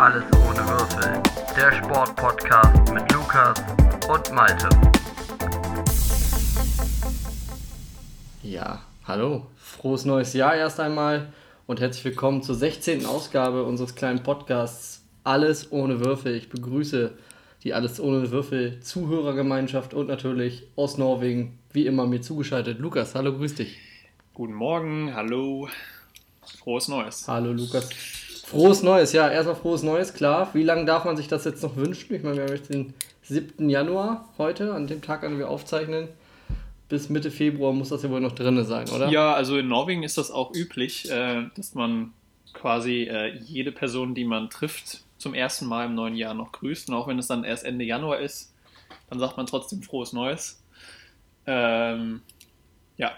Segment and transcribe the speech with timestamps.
[0.00, 1.22] Alles ohne Würfel.
[1.54, 3.62] Der Sportpodcast mit Lukas
[4.08, 4.66] und Malte.
[8.42, 9.46] Ja, hallo.
[9.58, 11.30] Frohes neues Jahr erst einmal
[11.66, 13.04] und herzlich willkommen zur 16.
[13.04, 16.34] Ausgabe unseres kleinen Podcasts Alles ohne Würfel.
[16.34, 17.12] Ich begrüße
[17.62, 22.78] die Alles ohne Würfel Zuhörergemeinschaft und natürlich aus Norwegen, wie immer mir zugeschaltet.
[22.78, 23.76] Lukas, hallo, grüß dich.
[24.32, 25.68] Guten Morgen, hallo.
[26.58, 27.28] Frohes Neues.
[27.28, 27.90] Hallo Lukas.
[28.50, 30.50] Frohes Neues, ja, erstmal frohes Neues, klar.
[30.54, 32.12] Wie lange darf man sich das jetzt noch wünschen?
[32.14, 33.70] Ich meine, wir haben jetzt den 7.
[33.70, 36.08] Januar heute, an dem Tag, an dem wir aufzeichnen.
[36.88, 39.08] Bis Mitte Februar muss das ja wohl noch drin sein, oder?
[39.08, 42.12] Ja, also in Norwegen ist das auch üblich, äh, dass man
[42.52, 46.88] quasi äh, jede Person, die man trifft, zum ersten Mal im neuen Jahr noch grüßt.
[46.88, 48.52] Und auch wenn es dann erst Ende Januar ist,
[49.08, 50.60] dann sagt man trotzdem frohes Neues.
[51.46, 52.22] Ähm,
[52.96, 53.12] ja.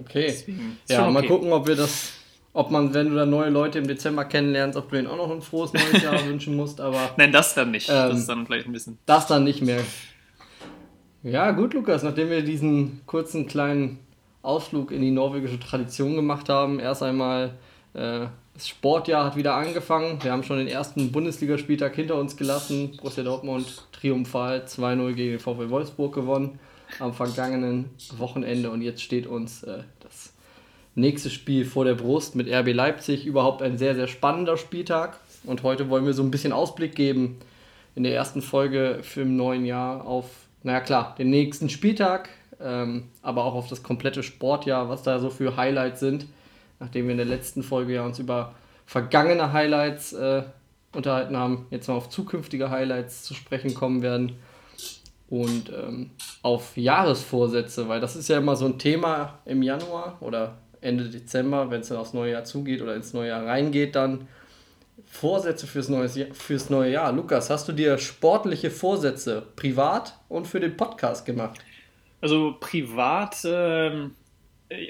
[0.00, 0.28] Okay.
[0.28, 1.28] Deswegen Ja, schon mal okay.
[1.28, 2.12] gucken, ob wir das,
[2.54, 5.30] ob man, wenn du dann neue Leute im Dezember kennenlernst, ob du ihnen auch noch
[5.30, 7.90] ein frohes neues Jahr wünschen musst, aber Nein, das dann nicht.
[7.90, 8.98] Ähm, das ist dann vielleicht ein bisschen.
[9.04, 9.80] das dann nicht mehr.
[11.24, 13.98] Ja, gut, Lukas, nachdem wir diesen kurzen kleinen
[14.42, 17.54] Ausflug in die norwegische Tradition gemacht haben, erst einmal
[17.94, 20.22] äh, das Sportjahr hat wieder angefangen.
[20.22, 22.96] Wir haben schon den ersten Bundesligaspieltag hinter uns gelassen.
[22.98, 26.60] Borussia Dortmund triumphal 2-0 gegen den VfL Wolfsburg gewonnen
[27.00, 29.78] am vergangenen Wochenende und jetzt steht uns äh,
[30.94, 33.26] das nächste Spiel vor der Brust mit RB Leipzig.
[33.26, 37.38] Überhaupt ein sehr, sehr spannender Spieltag und heute wollen wir so ein bisschen Ausblick geben
[37.96, 40.26] in der ersten Folge für im neuen Jahr auf,
[40.62, 42.28] naja klar, den nächsten Spieltag,
[42.60, 46.26] ähm, aber auch auf das komplette Sportjahr, was da so für Highlights sind.
[46.80, 48.54] Nachdem wir in der letzten Folge ja uns über
[48.86, 50.42] vergangene Highlights äh,
[50.92, 54.36] unterhalten haben, jetzt mal auf zukünftige Highlights zu sprechen kommen werden
[55.28, 56.10] und ähm,
[56.42, 61.70] auf Jahresvorsätze, weil das ist ja immer so ein Thema im Januar oder Ende Dezember,
[61.70, 64.28] wenn es dann aufs neue Jahr zugeht oder ins neue Jahr reingeht, dann
[65.06, 67.12] Vorsätze fürs, neues Jahr, fürs neue Jahr.
[67.12, 71.60] Lukas, hast du dir sportliche Vorsätze privat und für den Podcast gemacht?
[72.20, 74.12] Also privat, ähm,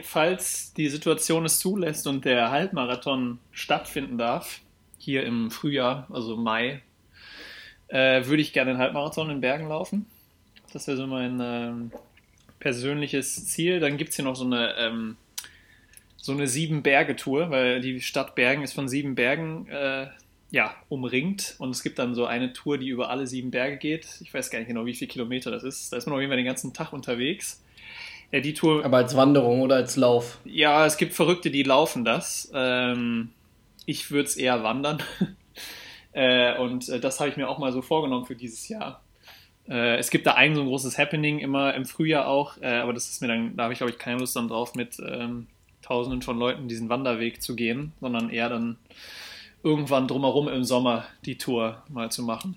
[0.02, 4.60] falls die Situation es zulässt und der Halbmarathon stattfinden darf,
[4.98, 6.82] hier im Frühjahr, also Mai,
[7.88, 10.06] äh, würde ich gerne den Halbmarathon in Bergen laufen.
[10.72, 11.92] Das wäre so mein ähm,
[12.58, 13.80] persönliches Ziel.
[13.80, 15.16] Dann gibt es hier noch so eine, ähm,
[16.24, 20.06] so eine Sieben-Berge-Tour, weil die Stadt Bergen ist von sieben Bergen äh,
[20.50, 21.54] ja, umringt.
[21.58, 24.06] Und es gibt dann so eine Tour, die über alle sieben Berge geht.
[24.22, 25.92] Ich weiß gar nicht genau, wie viele Kilometer das ist.
[25.92, 27.62] Da ist man auf jeden Fall den ganzen Tag unterwegs.
[28.32, 30.38] Ja, die Tour Aber als Wanderung oder als Lauf?
[30.46, 32.50] ja, es gibt Verrückte, die laufen das.
[32.54, 33.28] Ähm,
[33.84, 35.02] ich würde es eher wandern.
[36.14, 39.02] äh, und äh, das habe ich mir auch mal so vorgenommen für dieses Jahr.
[39.68, 42.94] Äh, es gibt da ein so ein großes Happening immer im Frühjahr auch, äh, aber
[42.94, 45.48] das ist mir dann, da habe ich glaube ich keine Lust dann drauf, mit ähm,
[45.84, 48.76] Tausenden von Leuten diesen Wanderweg zu gehen, sondern eher dann
[49.62, 52.56] irgendwann drumherum im Sommer die Tour mal zu machen.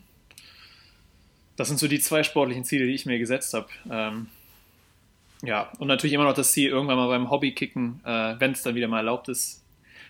[1.55, 3.67] Das sind so die zwei sportlichen Ziele, die ich mir gesetzt habe.
[3.91, 4.27] Ähm,
[5.43, 8.75] ja, und natürlich immer noch das Ziel, irgendwann mal beim Hobbykicken, äh, wenn es dann
[8.75, 9.63] wieder mal erlaubt ist,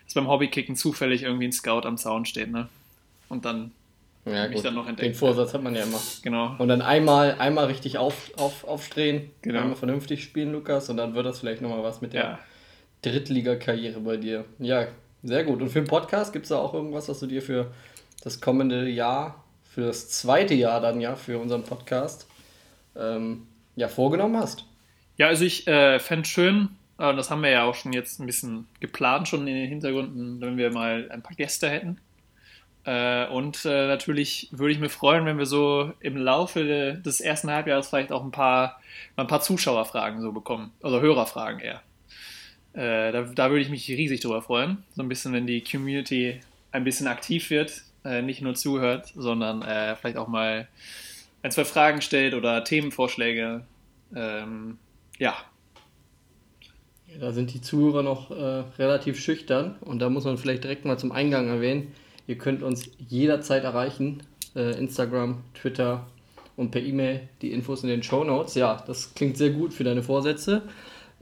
[0.06, 2.68] dass beim Hobbykicken zufällig irgendwie ein Scout am Zaun steht, ne?
[3.30, 3.72] Und dann,
[4.26, 5.08] Ja, Mich dann noch entdeckt.
[5.08, 6.00] Den Vorsatz hat man ja immer.
[6.22, 6.56] genau.
[6.58, 9.62] Und dann einmal, einmal richtig auf, auf, aufstehen, Genau.
[9.62, 12.40] einmal vernünftig spielen, Lukas, und dann wird das vielleicht nochmal was mit der Ja.
[13.10, 14.46] Drittliga-Karriere bei dir.
[14.60, 14.88] Ja,
[15.24, 15.62] sehr gut.
[15.62, 17.72] Und für den Podcast gibt es da auch irgendwas, was du dir für
[18.24, 22.28] das kommende Jahr, für das zweite Jahr dann ja, für unseren Podcast,
[22.96, 24.66] ähm, ja, vorgenommen hast?
[25.18, 28.26] Ja, also ich äh, fände schön, äh, das haben wir ja auch schon jetzt ein
[28.26, 32.00] bisschen geplant, schon in den Hintergründen, wenn wir mal ein paar Gäste hätten.
[32.86, 37.20] Äh, und äh, natürlich würde ich mir freuen, wenn wir so im Laufe de, des
[37.20, 38.80] ersten Halbjahres vielleicht auch ein paar,
[39.16, 40.72] ein paar Zuschauerfragen so bekommen.
[40.82, 41.82] Also Hörerfragen eher.
[42.78, 44.86] Äh, da, da würde ich mich riesig drüber freuen.
[44.96, 49.64] So ein bisschen, wenn die Community ein bisschen aktiv wird, äh, nicht nur zuhört, sondern
[49.64, 50.70] äh, vielleicht auch mal
[51.44, 53.66] ein, zwei Fragen stellt oder Themenvorschläge.
[54.16, 54.80] Ähm,
[55.20, 55.36] ja,
[57.20, 60.98] Da sind die Zuhörer noch äh, relativ schüchtern und da muss man vielleicht direkt mal
[61.00, 61.94] zum Eingang erwähnen.
[62.28, 64.24] Ihr könnt uns jederzeit erreichen.
[64.56, 66.08] Äh, Instagram, Twitter
[66.58, 68.56] und per E-Mail die Infos in den Show Notes.
[68.56, 70.64] Ja, das klingt sehr gut für deine Vorsätze.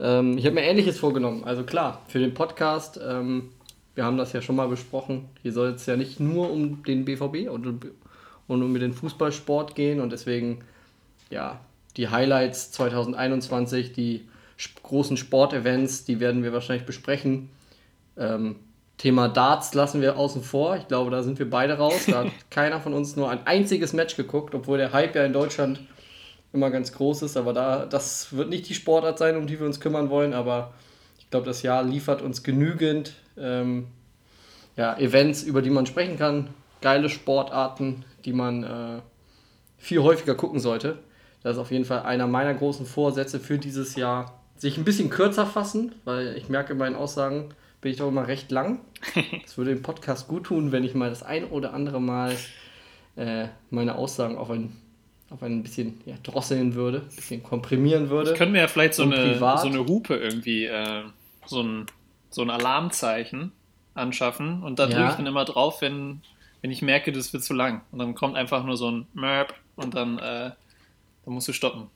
[0.00, 1.44] Ähm, ich habe mir Ähnliches vorgenommen.
[1.44, 3.50] Also klar, für den Podcast, ähm,
[3.94, 5.28] wir haben das ja schon mal besprochen.
[5.42, 7.80] Hier soll es ja nicht nur um den BVB und, um-
[8.46, 10.62] und um den Fußballsport gehen und deswegen
[11.30, 11.60] ja,
[11.96, 14.28] die Highlights 2021, die
[14.82, 17.50] großen Sportevents, die werden wir wahrscheinlich besprechen.
[18.16, 18.56] Ähm,
[18.98, 20.76] Thema Darts lassen wir außen vor.
[20.76, 22.06] Ich glaube, da sind wir beide raus.
[22.06, 25.32] Da hat keiner von uns nur ein einziges Match geguckt, obwohl der Hype ja in
[25.32, 25.80] Deutschland
[26.56, 27.36] immer ganz groß ist.
[27.36, 30.32] Aber da, das wird nicht die Sportart sein, um die wir uns kümmern wollen.
[30.32, 30.74] Aber
[31.18, 33.86] ich glaube, das Jahr liefert uns genügend ähm,
[34.76, 36.48] ja, Events, über die man sprechen kann,
[36.80, 39.00] geile Sportarten, die man äh,
[39.78, 40.98] viel häufiger gucken sollte.
[41.42, 44.40] Das ist auf jeden Fall einer meiner großen Vorsätze für dieses Jahr.
[44.56, 47.50] Sich ein bisschen kürzer fassen, weil ich merke in meinen Aussagen,
[47.80, 48.80] bin ich doch immer recht lang.
[49.44, 52.34] Es würde dem Podcast gut tun, wenn ich mal das ein oder andere Mal
[53.16, 54.76] äh, meine Aussagen auf ein,
[55.30, 58.32] auf ein bisschen ja, drosseln würde, ein bisschen komprimieren würde.
[58.32, 59.60] Ich könnte mir ja vielleicht so eine, privat?
[59.60, 61.02] so eine Hupe irgendwie, äh,
[61.46, 61.86] so, ein,
[62.30, 63.52] so ein Alarmzeichen
[63.94, 64.94] anschaffen und da Ja.
[64.96, 66.20] drücke ich dann immer drauf, wenn,
[66.62, 67.82] wenn ich merke, das wird zu lang.
[67.90, 70.50] Und dann kommt einfach nur so ein Merp und dann, äh,
[71.24, 71.88] dann musst du stoppen.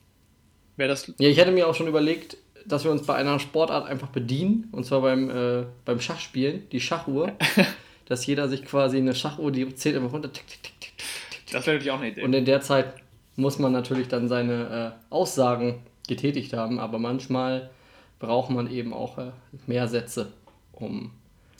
[0.77, 1.12] Wäre das.
[1.19, 2.37] Ja, ich hätte mir auch schon überlegt,
[2.67, 6.81] dass wir uns bei einer Sportart einfach bedienen, und zwar beim, äh, beim Schachspielen, die
[6.81, 7.32] Schachuhr,
[8.06, 11.06] dass jeder sich quasi eine Schachuhr, die zählt immer runter, tick, tick, tick, tick, tick,
[11.47, 11.53] tick.
[11.53, 12.23] Das wäre natürlich auch eine Idee.
[12.23, 12.94] Und in der Zeit
[13.37, 17.71] muss man natürlich dann seine äh, Aussagen getätigt haben, aber manchmal
[18.19, 19.32] braucht man eben auch äh,
[19.67, 20.32] mehr Sätze,
[20.73, 21.11] um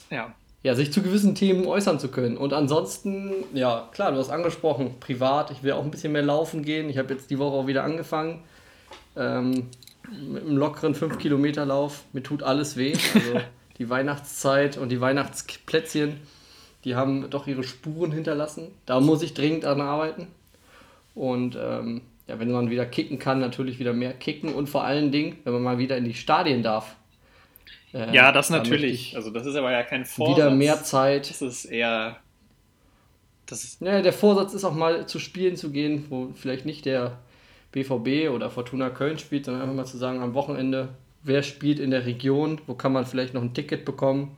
[0.09, 0.33] ja.
[0.63, 2.37] ja, sich zu gewissen Themen äußern zu können.
[2.37, 6.63] Und ansonsten, ja, klar, du hast angesprochen, privat, ich will auch ein bisschen mehr laufen
[6.63, 6.89] gehen.
[6.89, 8.43] Ich habe jetzt die Woche auch wieder angefangen.
[9.15, 9.67] Ähm,
[10.09, 12.03] mit einem lockeren 5-Kilometer-Lauf.
[12.13, 12.93] Mir tut alles weh.
[13.13, 13.41] Also
[13.77, 16.19] die Weihnachtszeit und die Weihnachtsplätzchen,
[16.83, 18.67] die haben doch ihre Spuren hinterlassen.
[18.85, 20.27] Da muss ich dringend an arbeiten.
[21.15, 25.11] Und ähm, ja, wenn man wieder kicken kann, natürlich wieder mehr kicken und vor allen
[25.11, 26.95] Dingen, wenn man mal wieder in die Stadien darf.
[27.93, 29.09] Äh, ja, das natürlich.
[29.09, 30.37] ich Also, das ist aber ja kein Vorsatz.
[30.37, 31.29] Wieder mehr Zeit.
[31.29, 32.17] Das ist eher.
[33.45, 33.81] Das ist.
[33.81, 37.17] Ja, der Vorsatz ist auch mal zu Spielen zu gehen, wo vielleicht nicht der
[37.71, 40.89] BVB oder Fortuna Köln spielt, sondern einfach mal zu sagen, am Wochenende,
[41.23, 44.37] wer spielt in der Region, wo kann man vielleicht noch ein Ticket bekommen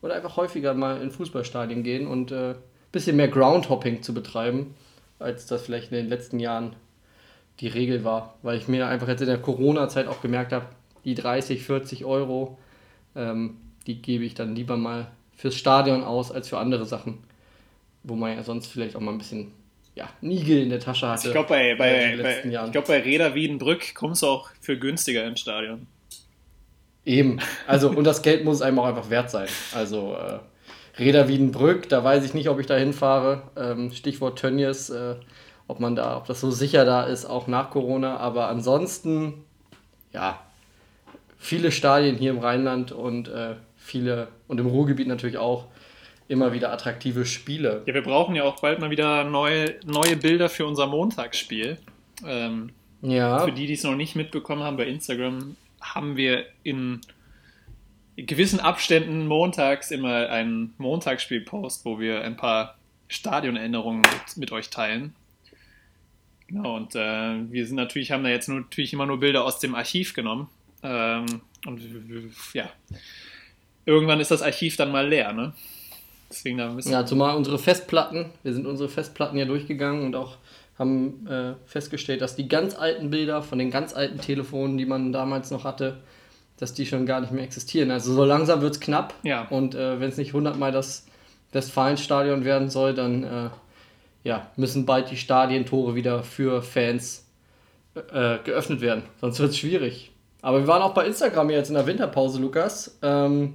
[0.00, 2.54] oder einfach häufiger mal in Fußballstadien gehen und ein äh,
[2.92, 4.74] bisschen mehr Groundhopping zu betreiben,
[5.18, 6.76] als das vielleicht in den letzten Jahren
[7.60, 10.66] die Regel war, weil ich mir einfach jetzt in der Corona-Zeit auch gemerkt habe,
[11.04, 12.58] die 30, 40 Euro,
[13.16, 13.56] ähm,
[13.86, 17.18] die gebe ich dann lieber mal fürs Stadion aus als für andere Sachen
[18.08, 19.52] wo man ja sonst vielleicht auch mal ein bisschen
[19.94, 21.28] ja, Nigel in der Tasche hatte.
[21.28, 25.26] Ich glaube, bei, bei, bei, ich glaub, bei Reda Wiedenbrück kommst du auch für günstiger
[25.26, 25.86] ins Stadion.
[27.04, 27.40] Eben.
[27.66, 29.48] Also, und das Geld muss einem auch einfach wert sein.
[29.74, 30.38] Also, äh,
[30.98, 33.42] Reda Wiedenbrück, da weiß ich nicht, ob ich da hinfahre.
[33.56, 35.14] Ähm, Stichwort Tönnies, äh,
[35.66, 38.16] ob man da, ob das so sicher da ist, auch nach Corona.
[38.16, 39.44] Aber ansonsten,
[40.12, 40.40] ja,
[41.38, 45.66] viele Stadien hier im Rheinland und äh, viele, und im Ruhrgebiet natürlich auch,
[46.26, 47.82] immer wieder attraktive Spiele.
[47.86, 51.78] Ja, wir brauchen ja auch bald mal wieder neue, neue Bilder für unser Montagsspiel.
[52.26, 52.70] Ähm,
[53.00, 53.38] Ja.
[53.38, 57.00] Für die, die es noch nicht mitbekommen haben, bei Instagram haben wir in
[58.26, 62.76] gewissen Abständen montags immer einen Montagsspiel-Post, wo wir ein paar
[63.08, 65.14] Stadionerinnerungen mit, mit euch teilen.
[66.48, 69.58] Genau, und äh, wir sind natürlich, haben da jetzt nur, natürlich immer nur Bilder aus
[69.58, 70.48] dem Archiv genommen.
[70.82, 71.26] Ähm,
[71.66, 71.82] und
[72.54, 72.70] ja,
[73.84, 75.52] irgendwann ist das Archiv dann mal leer, ne?
[76.30, 80.36] Deswegen da müssen Ja, zumal unsere Festplatten, wir sind unsere Festplatten ja durchgegangen und auch
[80.78, 85.12] haben äh, festgestellt, dass die ganz alten Bilder von den ganz alten Telefonen, die man
[85.12, 86.00] damals noch hatte,
[86.58, 87.90] dass die schon gar nicht mehr existieren.
[87.90, 89.14] Also so langsam wird es knapp.
[89.22, 89.46] Ja.
[89.48, 91.06] Und äh, wenn es nicht hundertmal das
[91.52, 93.50] Westfalenstadion werden soll, dann äh,
[94.24, 97.24] ja, müssen bald die Stadientore wieder für Fans
[97.94, 99.04] äh, geöffnet werden.
[99.20, 100.10] Sonst wird es schwierig.
[100.42, 102.98] Aber wir waren auch bei Instagram jetzt in der Winterpause, Lukas.
[103.02, 103.54] Ähm,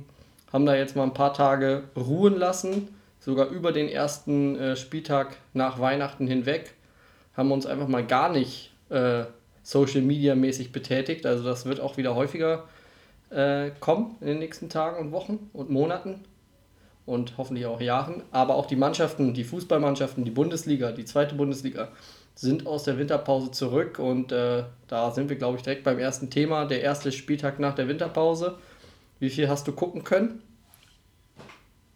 [0.51, 2.89] haben da jetzt mal ein paar Tage ruhen lassen,
[3.19, 6.73] sogar über den ersten äh, Spieltag nach Weihnachten hinweg.
[7.35, 9.23] Haben uns einfach mal gar nicht äh,
[9.63, 11.25] Social Media mäßig betätigt.
[11.25, 12.65] Also das wird auch wieder häufiger
[13.33, 16.21] äh, kommen in den nächsten Tagen und Wochen und Monaten
[17.05, 18.23] und hoffentlich auch Jahren.
[18.31, 21.89] Aber auch die Mannschaften, die Fußballmannschaften, die Bundesliga, die zweite Bundesliga,
[22.35, 26.29] sind aus der Winterpause zurück und äh, da sind wir, glaube ich, direkt beim ersten
[26.29, 26.65] Thema.
[26.65, 28.57] Der erste Spieltag nach der Winterpause.
[29.19, 30.41] Wie viel hast du gucken können?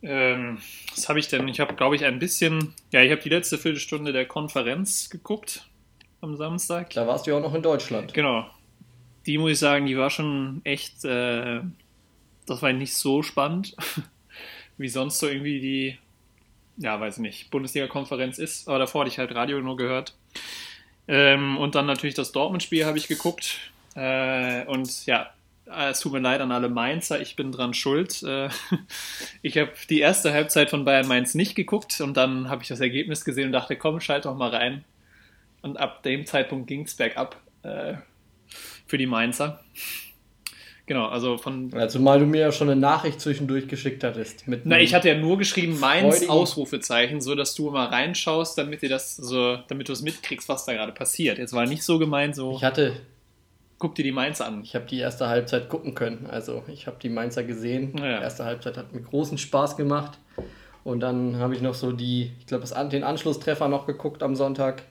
[0.04, 0.60] Ähm,
[0.94, 1.48] was habe ich denn?
[1.48, 2.74] Ich habe, glaube ich, ein bisschen.
[2.92, 5.68] Ja, ich habe die letzte Viertelstunde der Konferenz geguckt
[6.22, 6.92] am Samstag.
[6.92, 8.14] Da warst du ja auch noch in Deutschland.
[8.14, 8.46] Genau.
[9.28, 11.06] Die muss ich sagen, die war schon echt.
[11.06, 11.62] Äh,
[12.46, 13.76] das war nicht so spannend,
[14.78, 15.98] wie sonst so irgendwie die.
[16.78, 18.68] Ja, weiß nicht, Bundesliga-Konferenz ist.
[18.68, 20.16] Aber davor hatte ich halt Radio nur gehört.
[21.08, 23.72] Ähm, und dann natürlich das Dortmund-Spiel habe ich geguckt.
[23.96, 25.32] Äh, und ja,
[25.66, 28.24] äh, es tut mir leid an alle Mainzer, ich bin dran schuld.
[28.24, 28.50] Äh,
[29.42, 32.80] Ich habe die erste Halbzeit von Bayern Mainz nicht geguckt und dann habe ich das
[32.80, 34.84] Ergebnis gesehen und dachte, komm, schalt doch mal rein.
[35.62, 37.96] Und ab dem Zeitpunkt ging es bergab äh,
[38.88, 39.60] für die Mainzer.
[40.88, 41.70] Genau, also von.
[41.72, 44.48] Ja, zumal du mir ja schon eine Nachricht zwischendurch geschickt hattest.
[44.48, 48.82] Mit Na, ich hatte ja nur geschrieben Mainz Ausrufezeichen, so dass du immer reinschaust, damit
[48.82, 51.40] dir das so, damit du es mitkriegst, was da gerade passiert.
[51.40, 52.94] Jetzt war nicht so gemeint, so ich hatte,
[53.80, 54.62] guck dir die Mainz an.
[54.64, 56.26] ich habe die erste Halbzeit gucken können.
[56.32, 57.98] Also ich habe die Mainzer gesehen.
[57.98, 58.20] Ja.
[58.20, 60.18] Die erste Halbzeit hat mir großen Spaß gemacht.
[60.86, 64.84] Und dann habe ich noch so die, ich glaube, den Anschlusstreffer noch geguckt am Sonntag.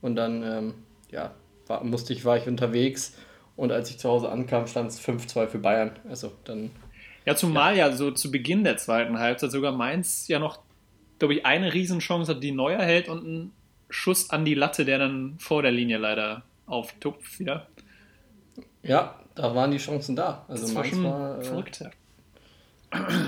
[0.00, 0.74] Und dann, ähm,
[1.10, 1.32] ja,
[1.66, 3.16] war, musste ich, war ich unterwegs.
[3.56, 5.92] Und als ich zu Hause ankam, stand es 5-2 für Bayern.
[6.08, 6.70] Also dann.
[7.24, 7.88] Ja, zumal ja.
[7.88, 10.60] ja so zu Beginn der zweiten Halbzeit sogar Mainz ja noch,
[11.18, 13.52] glaube ich, eine Riesenchance hat, die Neuer hält und einen
[13.90, 17.66] Schuss an die Latte, der dann vor der Linie leider auftupft wieder.
[18.82, 20.44] Ja, da waren die Chancen da.
[20.48, 21.90] Also das Mainz war, war äh, verrückt, ja.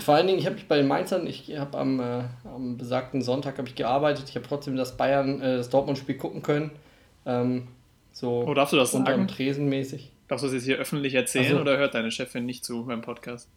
[0.00, 3.22] Vor allen Dingen, ich habe mich bei den Mainzern, ich habe am, äh, am besagten
[3.22, 6.70] Sonntag ich gearbeitet, ich habe trotzdem das Bayern, äh, das Dortmund-Spiel gucken können.
[7.24, 7.68] Ähm,
[8.12, 9.28] so oh, darfst du das unterm sagen?
[9.28, 10.12] Tresenmäßig.
[10.34, 13.02] Darfst du das jetzt hier öffentlich erzählen also, oder hört deine Chefin nicht zu beim
[13.02, 13.48] Podcast?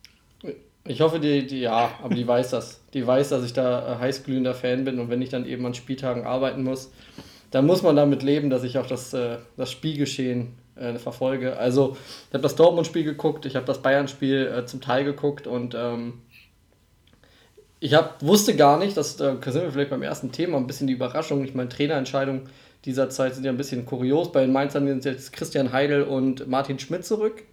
[0.85, 2.81] Ich hoffe, die, die ja, aber die weiß das.
[2.93, 5.73] Die weiß, dass ich da äh, heißglühender Fan bin und wenn ich dann eben an
[5.73, 6.91] Spieltagen arbeiten muss,
[7.49, 11.57] dann muss man damit leben, dass ich auch das, äh, das Spielgeschehen äh, verfolge.
[11.57, 16.21] Also, ich habe das Dortmund-Spiel geguckt, ich habe das Bayern-Spiel zum Teil geguckt und ähm,
[17.79, 20.85] ich hab, wusste gar nicht, dass, da sind wir vielleicht beim ersten Thema, ein bisschen
[20.85, 21.43] die Überraschung.
[21.43, 22.47] Ich meine, Trainerentscheidungen
[22.85, 24.31] dieser Zeit sind ja ein bisschen kurios.
[24.31, 27.43] Bei den Mainzern sind jetzt Christian Heidel und Martin Schmidt zurück.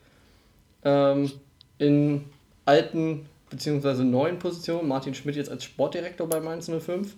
[0.85, 1.33] Ähm,
[1.79, 2.25] in
[2.65, 4.05] alten bzw.
[4.05, 4.89] neuen Positionen.
[4.89, 7.15] Martin Schmidt jetzt als Sportdirektor bei Mainz 05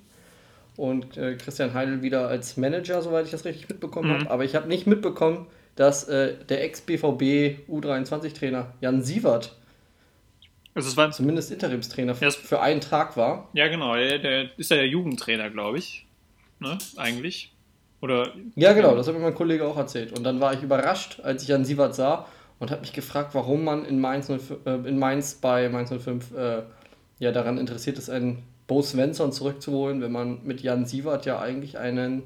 [0.76, 4.20] und äh, Christian Heidel wieder als Manager, soweit ich das richtig mitbekommen mhm.
[4.20, 4.30] habe.
[4.30, 9.56] Aber ich habe nicht mitbekommen, dass äh, der Ex-BVB U23-Trainer Jan Sievert
[10.76, 13.48] also es war zumindest Interimstrainer für, für einen Tag war.
[13.54, 13.96] Ja, genau.
[13.96, 16.04] Der, der ist ja der Jugendtrainer, glaube ich.
[16.60, 16.76] Ne?
[16.96, 17.55] Eigentlich.
[18.06, 18.94] Oder, ja, genau.
[18.94, 20.16] Das hat mir mein Kollege auch erzählt.
[20.16, 22.26] Und dann war ich überrascht, als ich Jan Sievert sah
[22.60, 26.32] und habe mich gefragt, warum man in Mainz, 05, äh, in Mainz bei Mainz 05
[26.36, 26.62] äh,
[27.18, 31.78] ja, daran interessiert ist, einen Bo Svensson zurückzuholen, wenn man mit Jan Sievert ja eigentlich
[31.78, 32.22] einen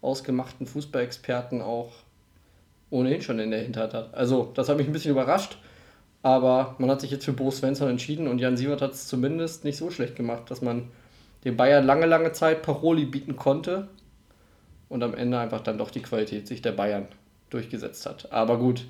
[0.00, 1.92] ausgemachten Fußballexperten auch
[2.88, 4.14] ohnehin schon in der Hinterhand hat.
[4.14, 5.58] Also, das hat mich ein bisschen überrascht,
[6.22, 9.64] aber man hat sich jetzt für Bo Svensson entschieden und Jan Sievert hat es zumindest
[9.64, 10.88] nicht so schlecht gemacht, dass man
[11.44, 13.88] den Bayern lange, lange Zeit Paroli bieten konnte
[14.88, 17.08] und am Ende einfach dann doch die Qualität sich der Bayern
[17.50, 18.32] durchgesetzt hat.
[18.32, 18.84] Aber gut.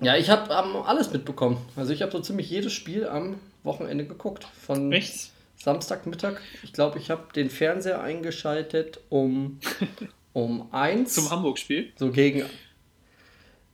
[0.00, 1.58] Ja, ich habe ähm, alles mitbekommen.
[1.74, 4.44] Also ich habe so ziemlich jedes Spiel am Wochenende geguckt.
[4.44, 5.30] Von Echt?
[5.56, 6.40] Samstagmittag.
[6.62, 9.58] Ich glaube, ich habe den Fernseher eingeschaltet um
[10.32, 11.14] um eins.
[11.14, 11.92] Zum Hamburg-Spiel?
[11.96, 12.44] So gegen.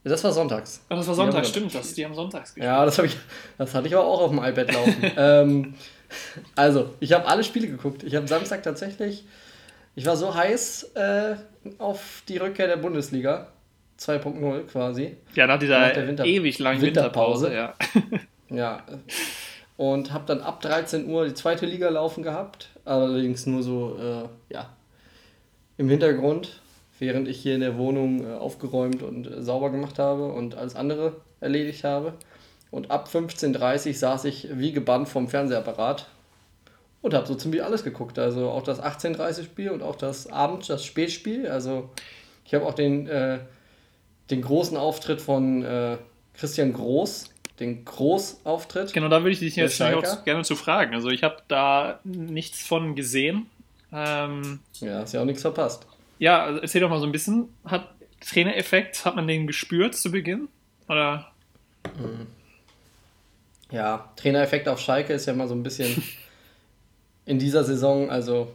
[0.03, 0.83] Das war sonntags.
[0.89, 2.67] Ach, das war sonntags, stimmt, das, die haben sonntags gespielt.
[2.67, 3.17] Ja, das, ich,
[3.57, 5.13] das hatte ich aber auch auf dem iPad laufen.
[5.17, 5.75] ähm,
[6.55, 8.03] also, ich habe alle Spiele geguckt.
[8.03, 9.25] Ich habe Samstag tatsächlich,
[9.95, 11.37] ich war so heiß äh,
[11.79, 13.49] auf die Rückkehr der Bundesliga.
[13.99, 15.17] 2.0 quasi.
[15.35, 17.51] Ja, nach dieser nach Winter ewig langen Winterpause.
[17.51, 18.19] Winterpause
[18.51, 18.57] ja.
[18.57, 18.83] ja.
[19.77, 22.71] Und habe dann ab 13 Uhr die zweite Liga laufen gehabt.
[22.85, 24.71] Allerdings nur so, äh, ja,
[25.77, 26.61] im Hintergrund,
[26.99, 30.77] während ich hier in der Wohnung äh, aufgeräumt und äh, sauber gemacht habe und alles
[30.77, 32.15] andere erledigt habe.
[32.71, 36.07] Und ab 15.30 Uhr saß ich wie gebannt vom Fernsehapparat
[37.05, 38.19] und habe so ziemlich alles geguckt.
[38.19, 41.47] Also auch das 18.30 Spiel und auch das Abend, das Spätspiel.
[41.47, 41.91] Also
[42.47, 43.41] ich habe auch den, äh,
[44.31, 45.99] den großen Auftritt von äh,
[46.33, 47.29] Christian Groß,
[47.61, 48.95] den Großauftritt.
[48.95, 49.79] Genau, da würde ich dich jetzt
[50.25, 50.95] gerne zu fragen.
[50.95, 53.51] Also ich habe da nichts von gesehen.
[53.93, 55.87] Ähm, ja, hast ja auch nichts verpasst.
[56.19, 57.51] Ja, also erzähl doch mal so ein bisschen.
[57.67, 60.49] Hat Trainereffekt, hat man den gespürt zu Beginn?
[60.89, 61.31] Oder?
[61.99, 62.27] Hm.
[63.71, 66.03] Ja, Trainereffekt auf Schalke ist ja mal so ein bisschen
[67.27, 68.49] in dieser Saison, also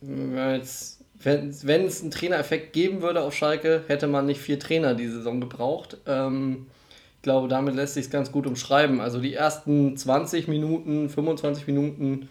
[0.00, 5.40] wenn es einen Trainereffekt geben würde auf Schalke, hätte man nicht vier Trainer die Saison
[5.40, 5.98] gebraucht.
[6.06, 6.66] Ähm,
[7.16, 9.00] ich glaube, damit lässt sich es ganz gut umschreiben.
[9.00, 12.28] Also die ersten 20 Minuten, 25 Minuten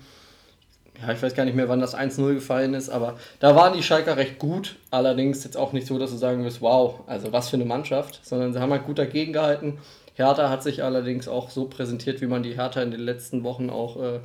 [1.01, 3.81] ja, ich weiß gar nicht mehr, wann das 1-0 gefallen ist, aber da waren die
[3.81, 4.75] Schalker recht gut.
[4.91, 8.19] Allerdings jetzt auch nicht so, dass du sagen wirst, wow, also was für eine Mannschaft,
[8.23, 9.79] sondern sie haben halt gut dagegen gehalten.
[10.13, 13.69] Hertha hat sich allerdings auch so präsentiert, wie man die Hertha in den letzten Wochen
[13.69, 14.19] auch äh,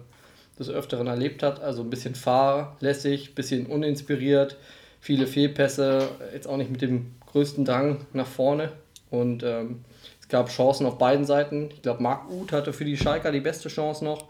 [0.59, 1.61] des Öfteren erlebt hat.
[1.61, 4.57] Also ein bisschen fahrlässig, ein bisschen uninspiriert,
[5.01, 8.73] viele Fehlpässe, jetzt auch nicht mit dem größten Drang nach vorne.
[9.11, 9.85] Und ähm,
[10.21, 11.69] es gab Chancen auf beiden Seiten.
[11.73, 14.25] Ich glaube, Marc Uth hatte für die Schalker die beste Chance noch.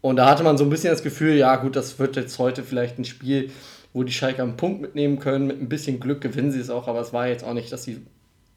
[0.00, 2.62] Und da hatte man so ein bisschen das Gefühl, ja gut, das wird jetzt heute
[2.62, 3.50] vielleicht ein Spiel,
[3.94, 5.46] wo die Schalke einen Punkt mitnehmen können.
[5.46, 7.84] Mit ein bisschen Glück gewinnen sie es auch, aber es war jetzt auch nicht, dass
[7.84, 8.02] sie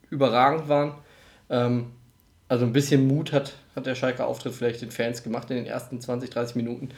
[0.09, 0.95] überragend waren.
[1.49, 1.91] Ähm,
[2.47, 5.65] also ein bisschen Mut hat, hat der Schalke Auftritt vielleicht den Fans gemacht in den
[5.65, 6.89] ersten 20, 30 Minuten.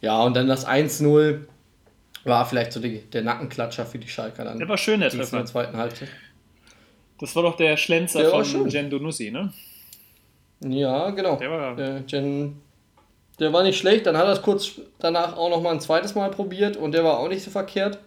[0.00, 1.40] Ja, und dann das 1-0
[2.24, 4.58] war vielleicht so die, der Nackenklatscher für die Schalker dann.
[4.58, 5.38] Der war schön, der Treffer.
[5.38, 6.08] In der zweiten Halbzeit.
[7.20, 9.52] Das war doch der Schlenzer der von Jen Donussi, ne?
[10.60, 11.36] Ja, genau.
[11.36, 12.60] Der war der Jen
[13.38, 16.14] der war nicht schlecht, dann hat er es kurz danach auch noch mal ein zweites
[16.14, 17.98] Mal probiert und der war auch nicht so verkehrt.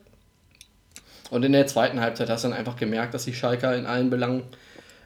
[1.30, 4.10] Und in der zweiten Halbzeit hast du dann einfach gemerkt, dass die Schalker in allen
[4.10, 4.44] Belangen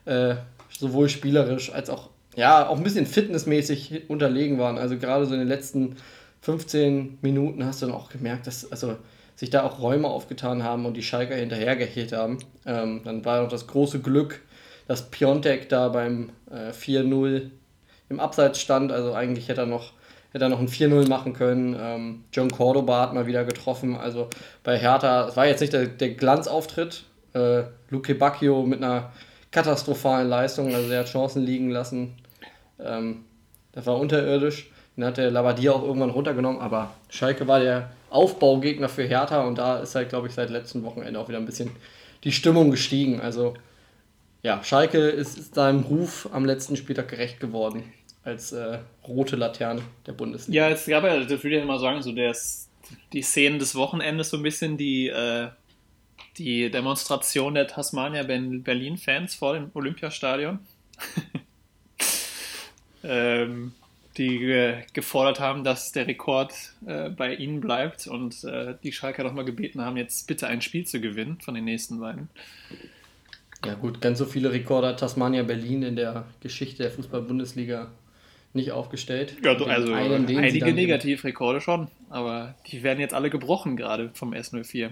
[0.05, 0.35] äh,
[0.79, 4.77] sowohl spielerisch als auch ja, auch ein bisschen fitnessmäßig unterlegen waren.
[4.77, 5.95] Also gerade so in den letzten
[6.41, 8.97] 15 Minuten hast du dann auch gemerkt, dass also
[9.35, 12.39] sich da auch Räume aufgetan haben und die Schalker hinterhergehegt haben.
[12.65, 14.41] Ähm, dann war noch das große Glück,
[14.87, 17.49] dass Piontek da beim äh, 4-0
[18.09, 18.91] im Abseits stand.
[18.91, 19.93] Also eigentlich hätte er noch,
[20.31, 21.75] hätte er noch ein 4-0 machen können.
[21.79, 23.95] Ähm, John Cordoba hat mal wieder getroffen.
[23.95, 24.29] Also
[24.63, 27.03] bei Hertha, es war jetzt nicht der, der Glanzauftritt.
[27.33, 29.11] Äh, Luke Bacchio mit einer
[29.55, 32.17] katastrophalen Leistung, also der hat Chancen liegen lassen.
[32.77, 33.23] Ähm,
[33.71, 34.69] das war unterirdisch.
[34.97, 39.57] Den hat der Labadia auch irgendwann runtergenommen, aber Schalke war der Aufbaugegner für Hertha und
[39.57, 41.71] da ist halt, glaube ich, seit letztem Wochenende auch wieder ein bisschen
[42.23, 43.21] die Stimmung gestiegen.
[43.21, 43.53] Also
[44.43, 47.83] ja, Schalke ist, ist seinem Ruf am letzten Spieltag gerecht geworden
[48.23, 50.67] als äh, rote Laterne der Bundesliga.
[50.67, 52.69] Ja, es gab ja, das würde ich mal sagen, so das,
[53.13, 55.47] die Szenen des Wochenendes so ein bisschen die, äh,
[56.37, 60.59] die Demonstration der Tasmania Berlin-Fans vor dem Olympiastadion.
[63.03, 63.73] ähm,
[64.17, 66.53] die äh, gefordert haben, dass der Rekord
[66.85, 70.61] äh, bei ihnen bleibt und äh, die Schalker doch mal gebeten haben, jetzt bitte ein
[70.61, 72.29] Spiel zu gewinnen von den nächsten beiden.
[73.65, 77.91] Ja gut, ganz so viele Rekorde hat Tasmania Berlin in der Geschichte der Fußball-Bundesliga
[78.53, 79.35] nicht aufgestellt.
[79.43, 84.91] Ja, also einen, einige Negativrekorde schon, aber die werden jetzt alle gebrochen gerade vom S04.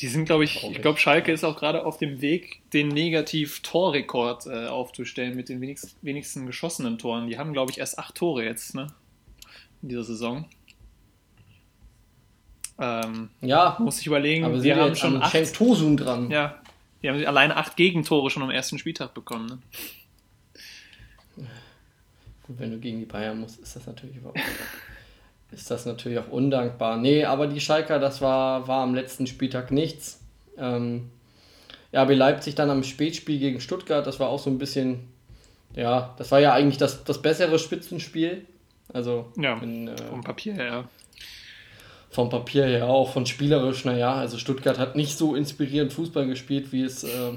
[0.00, 4.46] Die sind, glaube ich, ich glaube, Schalke ist auch gerade auf dem Weg, den Negativ-Torrekord
[4.46, 7.26] äh, aufzustellen mit den wenigsten, wenigsten geschossenen Toren.
[7.26, 8.86] Die haben, glaube ich, erst acht Tore jetzt, ne?
[9.82, 10.46] In dieser Saison.
[12.78, 13.76] Ähm, ja.
[13.78, 15.54] Muss ich überlegen, aber wir haben schon acht.
[15.54, 16.30] Tosun dran.
[16.30, 16.62] Ja.
[17.02, 19.58] Die haben alleine acht Gegentore schon am ersten Spieltag bekommen, ne?
[22.46, 24.40] Gut, wenn du gegen die Bayern musst, ist das natürlich überhaupt
[25.52, 26.96] ist das natürlich auch undankbar.
[26.96, 30.20] Nee, aber die Schalker, das war, war am letzten Spieltag nichts.
[30.56, 31.10] Ähm,
[31.92, 35.08] RB Leipzig dann am Spätspiel gegen Stuttgart, das war auch so ein bisschen,
[35.74, 38.46] ja, das war ja eigentlich das, das bessere Spitzenspiel.
[38.92, 40.88] Also ja, in, äh, vom Papier her.
[42.10, 46.72] Vom Papier her auch, von spielerisch, naja, also Stuttgart hat nicht so inspirierend Fußball gespielt,
[46.72, 47.32] wie es äh,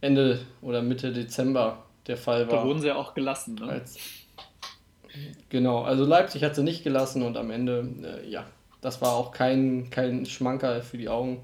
[0.00, 2.58] Ende oder Mitte Dezember der Fall war.
[2.58, 3.66] Da wurden sie ja auch gelassen, ne?
[3.66, 3.96] Als,
[5.48, 8.46] Genau, also Leipzig hat sie nicht gelassen und am Ende, äh, ja,
[8.80, 11.42] das war auch kein, kein Schmankerl für die Augen.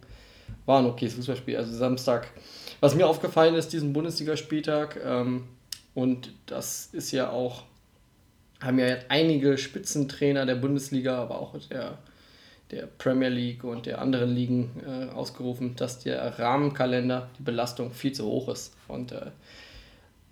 [0.67, 2.29] War ein okayes Fußballspiel, also Samstag.
[2.81, 5.45] Was mir aufgefallen ist, diesen Bundesligaspieltag, ähm,
[5.95, 7.65] und das ist ja auch,
[8.61, 11.99] haben ja einige Spitzentrainer der Bundesliga, aber auch der,
[12.71, 18.13] der Premier League und der anderen Ligen äh, ausgerufen, dass der Rahmenkalender, die Belastung viel
[18.13, 18.75] zu hoch ist.
[18.89, 19.31] Und äh,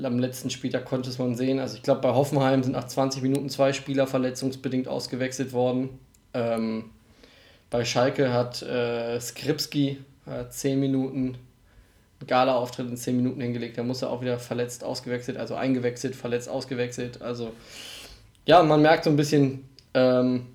[0.02, 1.58] am letzten Spieltag konnte es man sehen.
[1.58, 5.98] Also ich glaube, bei Hoffenheim sind nach 20 Minuten zwei Spieler verletzungsbedingt ausgewechselt worden.
[6.34, 6.90] Ähm,
[7.70, 11.38] bei Schalke hat äh, Skripski äh, 10 Minuten
[12.26, 13.78] Gala-Auftritt in 10 Minuten hingelegt.
[13.78, 17.22] Da muss er auch wieder verletzt ausgewechselt, also eingewechselt, verletzt ausgewechselt.
[17.22, 17.52] Also
[18.44, 20.46] ja, man merkt so ein bisschen, ähm,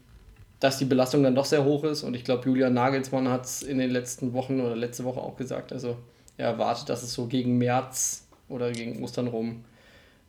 [0.60, 2.04] dass die Belastung dann doch sehr hoch ist.
[2.04, 5.36] Und ich glaube, Julian Nagelsmann hat es in den letzten Wochen oder letzte Woche auch
[5.36, 5.74] gesagt.
[5.74, 5.98] Also
[6.38, 9.64] er erwartet, dass es so gegen März oder gegen Ostern rum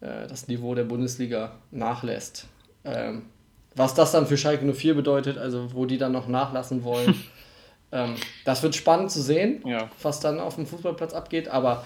[0.00, 2.46] äh, das Niveau der Bundesliga nachlässt.
[2.84, 3.26] Ähm,
[3.74, 7.14] was das dann für Schalke 04 bedeutet, also wo die dann noch nachlassen wollen,
[7.92, 9.88] ähm, das wird spannend zu sehen, ja.
[10.02, 11.48] was dann auf dem Fußballplatz abgeht.
[11.48, 11.84] Aber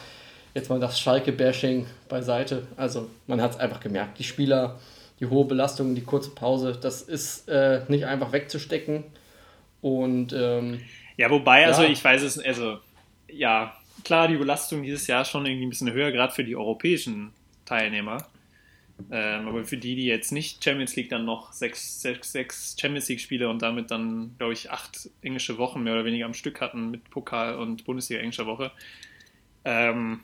[0.55, 2.67] jetzt mal das Schalke-Bashing beiseite.
[2.77, 4.79] Also man hat es einfach gemerkt, die Spieler,
[5.21, 9.05] die hohe Belastung, die kurze Pause, das ist äh, nicht einfach wegzustecken.
[9.83, 10.81] Und ähm,
[11.17, 11.89] ja, wobei, also ja.
[11.91, 12.79] ich weiß es, also
[13.31, 13.75] ja,
[14.07, 17.33] klar die Belastung dieses Jahr schon irgendwie ein bisschen höher, gerade für die europäischen
[17.65, 18.29] Teilnehmer.
[19.11, 23.09] Ähm, aber für die, die jetzt nicht Champions League dann noch sechs, sechs, sechs Champions
[23.09, 26.93] League-Spiele und damit dann, glaube ich, acht englische Wochen mehr oder weniger am Stück hatten
[26.93, 28.71] mit Pokal und Bundesliga englischer Woche.
[29.65, 30.21] Ähm,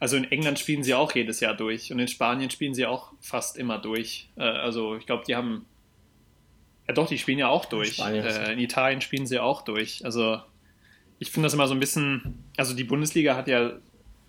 [0.00, 3.12] also in England spielen sie auch jedes Jahr durch und in Spanien spielen sie auch
[3.20, 4.30] fast immer durch.
[4.36, 5.66] Äh, also ich glaube, die haben.
[6.88, 7.98] Ja doch, die spielen ja auch durch.
[7.98, 10.06] Äh, in Italien spielen sie auch durch.
[10.06, 10.40] Also
[11.24, 13.72] ich finde das immer so ein bisschen, also die Bundesliga hat ja,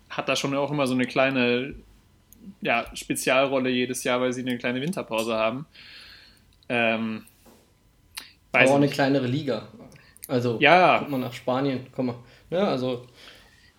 [0.08, 1.74] hat da schon auch immer so eine kleine
[2.62, 5.66] ja, Spezialrolle jedes Jahr, weil sie eine kleine Winterpause haben.
[6.70, 7.24] Ähm,
[8.50, 9.68] Aber auch eine kleinere Liga.
[10.26, 11.00] Also, ja.
[11.00, 12.16] guck mal nach Spanien, komm mal.
[12.48, 13.06] Ja, ne, also,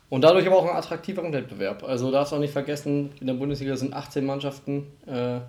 [0.10, 1.84] und dadurch aber auch ein attraktiveren Wettbewerb.
[1.84, 5.40] Also, darfst auch nicht vergessen, in der Bundesliga sind 18 Mannschaften, äh,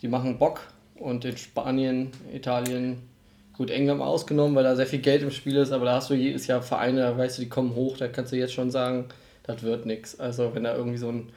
[0.00, 0.60] die machen Bock.
[0.94, 3.09] Und in Spanien, Italien,
[3.60, 6.14] Gut, England ausgenommen, weil da sehr viel Geld im Spiel ist, aber da hast du
[6.14, 9.04] jedes Jahr Vereine, da weißt du, die kommen hoch, da kannst du jetzt schon sagen,
[9.42, 10.18] das wird nichts.
[10.18, 11.28] Also wenn da irgendwie so ein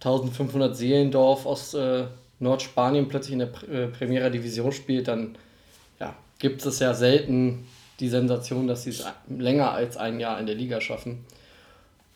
[0.00, 2.06] 1500 Seelendorf aus äh,
[2.40, 5.36] Nordspanien plötzlich in der Pr äh, Primera Division spielt, dann
[6.00, 7.64] ja, gibt es ja selten
[8.00, 11.24] die Sensation, dass sie es länger als ein Jahr in der Liga schaffen.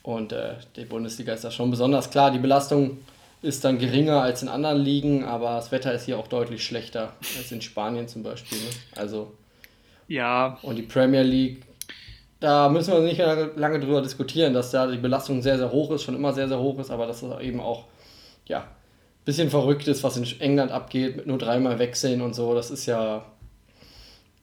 [0.03, 2.33] Und äh, die Bundesliga ist da schon besonders klar.
[2.33, 2.99] Die Belastung
[3.47, 7.15] ist dann geringer als in anderen Ligen, aber das Wetter ist hier auch deutlich schlechter
[7.39, 8.59] als in Spanien zum Beispiel.
[8.59, 8.65] Ne?
[8.97, 9.33] Also
[10.09, 10.59] ja.
[10.63, 11.63] Und die Premier League,
[12.41, 13.19] da müssen wir nicht
[13.57, 16.59] lange drüber diskutieren, dass da die Belastung sehr, sehr hoch ist, schon immer sehr, sehr
[16.59, 17.85] hoch ist, aber dass es eben auch,
[18.47, 22.55] ja, ein bisschen verrückt ist, was in England abgeht, mit nur dreimal wechseln und so.
[22.55, 23.25] Das ist ja.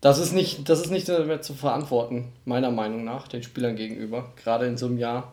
[0.02, 4.34] Das ist nicht, das ist nicht mehr zu verantworten, meiner Meinung nach, den Spielern gegenüber,
[4.36, 5.32] gerade in so einem Jahr.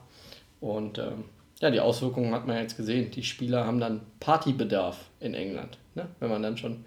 [0.60, 1.24] Und ähm,
[1.60, 3.10] ja, die Auswirkungen hat man jetzt gesehen.
[3.10, 5.78] Die Spieler haben dann Partybedarf in England.
[5.94, 6.08] Ne?
[6.18, 6.84] Wenn man dann schon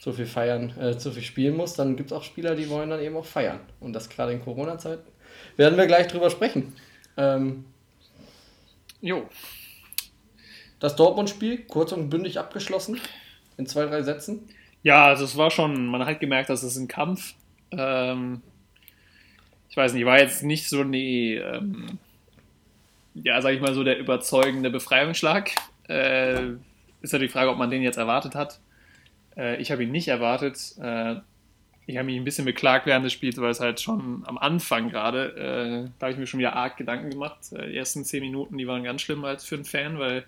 [0.00, 2.90] so viel feiern, äh, so viel spielen muss, dann gibt es auch Spieler, die wollen
[2.90, 3.58] dann eben auch feiern.
[3.80, 5.02] Und das gerade in Corona-Zeiten.
[5.56, 6.74] Werden wir gleich drüber sprechen.
[7.16, 7.64] Ähm,
[9.00, 9.28] jo.
[10.78, 13.00] Das Dortmund-Spiel, kurz und bündig abgeschlossen,
[13.56, 14.48] in zwei, drei Sätzen.
[14.84, 17.34] Ja, also es war schon, man hat gemerkt, dass es ein Kampf.
[17.70, 18.42] Ähm,
[19.68, 21.98] ich weiß nicht, war jetzt nicht so eine, ähm,
[23.14, 25.50] ja, sag ich mal so, der überzeugende Befreiungsschlag.
[25.88, 26.52] Äh,
[27.00, 28.60] ist ja die Frage, ob man den jetzt erwartet hat.
[29.36, 30.74] Äh, ich habe ihn nicht erwartet.
[30.80, 31.16] Äh,
[31.86, 34.88] ich habe mich ein bisschen beklagt während des Spiels, weil es halt schon am Anfang
[34.88, 37.52] gerade, äh, da habe ich mir schon wieder arg Gedanken gemacht.
[37.52, 40.24] Äh, die ersten zehn Minuten, die waren ganz schlimm als für einen Fan, weil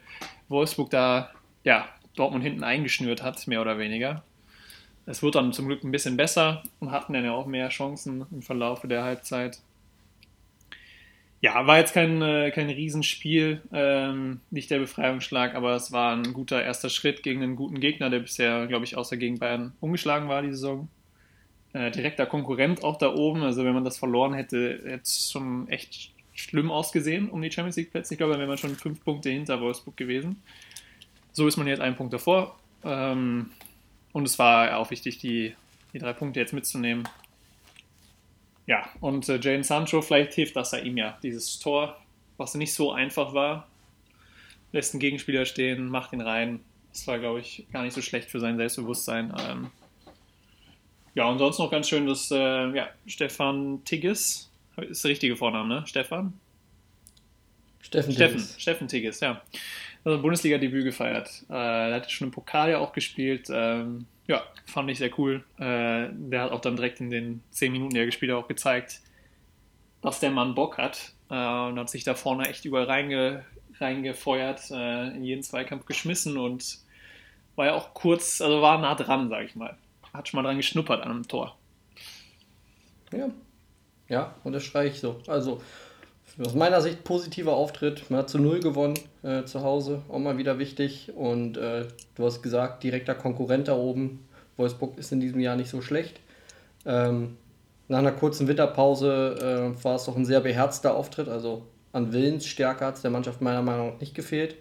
[0.48, 1.30] Wolfsburg da,
[1.62, 4.22] ja, Dortmund hinten eingeschnürt hat, mehr oder weniger.
[5.06, 8.26] Es wurde dann zum Glück ein bisschen besser und hatten dann ja auch mehr Chancen
[8.30, 9.58] im Verlauf der Halbzeit.
[11.44, 16.32] Ja, war jetzt kein, äh, kein Riesenspiel, ähm, nicht der Befreiungsschlag, aber es war ein
[16.32, 20.30] guter erster Schritt gegen einen guten Gegner, der bisher, glaube ich, außer gegen Bayern ungeschlagen
[20.30, 20.88] war die Saison.
[21.74, 25.68] Äh, direkter Konkurrent auch da oben, also wenn man das verloren hätte, hätte es schon
[25.68, 28.14] echt schlimm ausgesehen um die Champions League Plätze.
[28.14, 30.40] Ich glaube, dann wäre man schon fünf Punkte hinter Wolfsburg gewesen.
[31.32, 32.58] So ist man jetzt einen Punkt davor.
[32.84, 33.50] Ähm,
[34.14, 35.54] und es war auch wichtig, die,
[35.92, 37.06] die drei Punkte jetzt mitzunehmen.
[38.66, 42.00] Ja, und äh, Jane Sancho, vielleicht hilft das ja ihm ja, dieses Tor,
[42.36, 43.68] was nicht so einfach war.
[44.72, 46.60] Lässt einen Gegenspieler stehen, macht ihn rein.
[46.92, 49.34] Das war, glaube ich, gar nicht so schlecht für sein Selbstbewusstsein.
[49.38, 49.70] Ähm,
[51.14, 55.68] ja, und sonst noch ganz schön, dass äh, ja, Stefan Tigges, ist der richtige Vorname,
[55.68, 55.86] ne?
[55.86, 56.32] Stefan?
[57.80, 58.60] Steffen Steffen, Tigges.
[58.60, 59.42] Steffen Tigges, ja.
[60.04, 61.44] Also Bundesliga-Debüt gefeiert.
[61.48, 63.48] Äh, er hat schon im Pokal ja auch gespielt.
[63.52, 65.44] Ähm, ja, fand ich sehr cool.
[65.58, 68.48] Äh, der hat auch dann direkt in den zehn Minuten, die er gespielt hat, auch
[68.48, 69.00] gezeigt,
[70.00, 73.44] dass der Mann Bock hat äh, und hat sich da vorne echt überall reinge,
[73.78, 76.78] reingefeuert, äh, in jeden Zweikampf geschmissen und
[77.56, 79.76] war ja auch kurz, also war nah dran, sag ich mal.
[80.12, 81.56] Hat schon mal dran geschnuppert an einem Tor.
[83.12, 83.28] Ja,
[84.08, 85.20] ja, unterstreiche ich so.
[85.26, 85.60] Also
[86.42, 88.10] aus meiner Sicht positiver Auftritt.
[88.10, 91.12] Man hat zu Null gewonnen äh, zu Hause, auch mal wieder wichtig.
[91.14, 94.26] Und äh, du hast gesagt, direkter Konkurrent da oben.
[94.56, 96.20] Wolfsburg ist in diesem Jahr nicht so schlecht.
[96.86, 97.36] Ähm,
[97.88, 101.28] nach einer kurzen Winterpause äh, war es doch ein sehr beherzter Auftritt.
[101.28, 104.56] Also an Willensstärke hat es der Mannschaft meiner Meinung nach nicht gefehlt.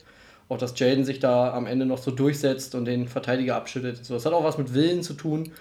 [0.49, 4.05] Auch dass Jaden sich da am Ende noch so durchsetzt und den Verteidiger abschüttet.
[4.05, 5.51] So, das hat auch was mit Willen zu tun.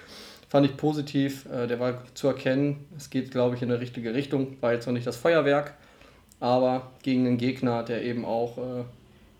[0.48, 1.46] Fand ich positiv.
[1.46, 2.84] Äh, der war zu erkennen.
[2.98, 4.58] Es geht, glaube ich, in eine richtige Richtung.
[4.60, 5.74] War jetzt noch nicht das Feuerwerk
[6.42, 8.84] aber gegen einen Gegner, der eben auch äh,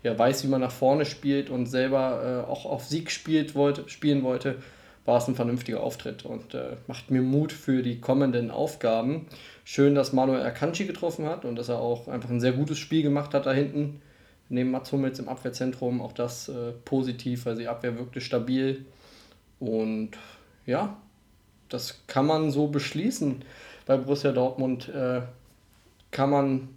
[0.04, 3.88] ja, weiß, wie man nach vorne spielt und selber äh, auch auf Sieg spielt wollte,
[3.88, 4.62] spielen wollte,
[5.04, 9.26] war es ein vernünftiger Auftritt und äh, macht mir Mut für die kommenden Aufgaben.
[9.64, 13.02] Schön, dass Manuel Akanji getroffen hat und dass er auch einfach ein sehr gutes Spiel
[13.02, 14.00] gemacht hat da hinten,
[14.48, 16.00] neben Mats Hummels im Abwehrzentrum.
[16.00, 18.86] Auch das äh, positiv, weil die Abwehr wirkte stabil.
[19.58, 20.10] Und
[20.66, 20.96] ja,
[21.68, 23.44] das kann man so beschließen.
[23.86, 25.22] Bei Borussia Dortmund äh,
[26.12, 26.68] kann man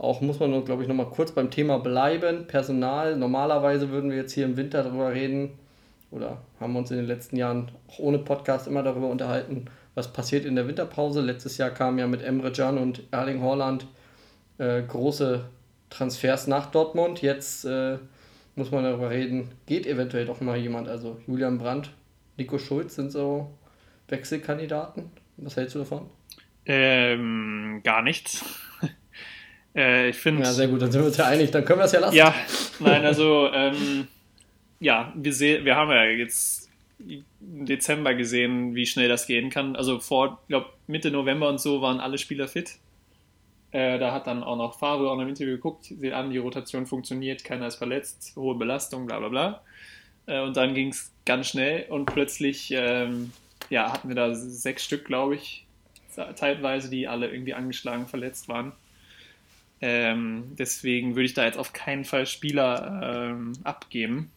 [0.00, 2.46] auch muss man, glaube ich, nochmal kurz beim Thema bleiben.
[2.46, 3.16] Personal.
[3.16, 5.50] Normalerweise würden wir jetzt hier im Winter darüber reden
[6.10, 10.46] oder haben uns in den letzten Jahren auch ohne Podcast immer darüber unterhalten, was passiert
[10.46, 11.20] in der Winterpause.
[11.20, 13.86] Letztes Jahr kamen ja mit Emre Can und Erling Haaland
[14.56, 15.44] äh, große
[15.90, 17.20] Transfers nach Dortmund.
[17.20, 17.98] Jetzt äh,
[18.56, 20.88] muss man darüber reden, geht eventuell doch mal jemand.
[20.88, 21.90] Also Julian Brandt,
[22.38, 23.50] Nico Schulz sind so
[24.08, 25.10] Wechselkandidaten.
[25.36, 26.08] Was hältst du davon?
[26.64, 28.42] Ähm, gar nichts.
[29.74, 30.42] Äh, ich finde.
[30.42, 32.16] Ja, sehr gut, dann sind wir uns ja einig, dann können wir es ja lassen.
[32.16, 32.34] Ja,
[32.80, 34.08] nein, also, ähm,
[34.80, 39.76] ja, wir, seh, wir haben ja jetzt im Dezember gesehen, wie schnell das gehen kann.
[39.76, 42.78] Also vor, ich glaube, Mitte November und so waren alle Spieler fit.
[43.72, 46.38] Äh, da hat dann auch noch Favre auch noch im Interview geguckt, sieht an, die
[46.38, 49.62] Rotation funktioniert, keiner ist verletzt, hohe Belastung, bla bla bla.
[50.26, 53.32] Äh, und dann ging es ganz schnell und plötzlich ähm,
[53.68, 55.64] ja, hatten wir da sechs Stück, glaube ich,
[56.34, 58.72] zeitweise, die alle irgendwie angeschlagen, verletzt waren.
[59.82, 64.30] Ähm, deswegen würde ich da jetzt auf keinen Fall Spieler ähm, abgeben.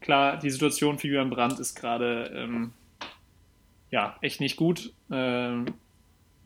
[0.00, 2.72] Klar, die Situation für Julian Brandt ist gerade ähm,
[3.90, 4.92] ja echt nicht gut.
[5.10, 5.66] Ähm,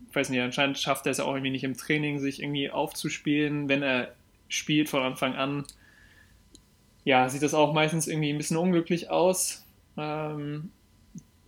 [0.08, 2.70] ich weiß nicht, anscheinend schafft er es ja auch irgendwie nicht im Training, sich irgendwie
[2.70, 3.68] aufzuspielen.
[3.68, 4.14] Wenn er
[4.48, 5.66] spielt von Anfang an,
[7.04, 9.64] ja, sieht das auch meistens irgendwie ein bisschen unglücklich aus.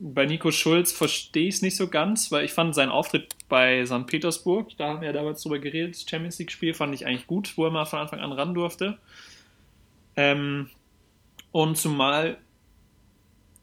[0.00, 3.84] Bei Nico Schulz verstehe ich es nicht so ganz, weil ich fand seinen Auftritt bei
[3.84, 4.06] St.
[4.06, 7.64] Petersburg, da haben wir ja damals drüber geredet, Champions League-Spiel, fand ich eigentlich gut, wo
[7.64, 8.98] er mal von Anfang an ran durfte.
[10.14, 10.70] Ähm,
[11.50, 12.38] und zumal,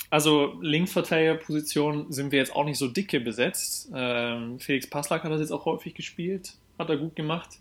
[0.09, 3.91] also Linksverteidigerposition sind wir jetzt auch nicht so dicke besetzt.
[3.93, 7.59] Ähm, Felix Passlack hat das jetzt auch häufig gespielt, hat er gut gemacht.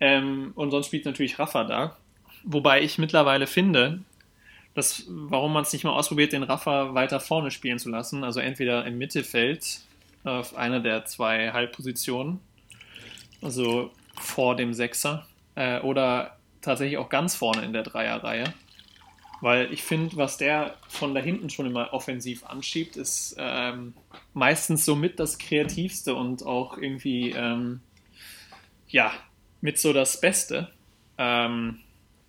[0.00, 1.96] Ähm, und sonst spielt natürlich Rafa da.
[2.44, 4.00] Wobei ich mittlerweile finde,
[4.74, 8.24] dass, warum man es nicht mal ausprobiert, den Rafa weiter vorne spielen zu lassen.
[8.24, 9.80] Also entweder im Mittelfeld
[10.24, 12.40] auf einer der zwei Halbpositionen,
[13.42, 18.54] also vor dem Sechser, äh, oder tatsächlich auch ganz vorne in der Dreierreihe.
[19.40, 23.92] Weil ich finde, was der von da hinten schon immer offensiv anschiebt, ist ähm,
[24.34, 27.80] meistens somit das Kreativste und auch irgendwie, ähm,
[28.88, 29.12] ja,
[29.60, 30.70] mit so das Beste,
[31.18, 31.80] ähm,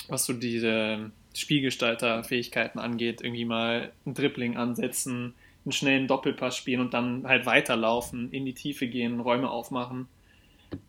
[0.08, 5.34] was so diese Spielgestalterfähigkeiten angeht, irgendwie mal ein Dribbling ansetzen,
[5.66, 10.08] einen schnellen Doppelpass spielen und dann halt weiterlaufen, in die Tiefe gehen, Räume aufmachen.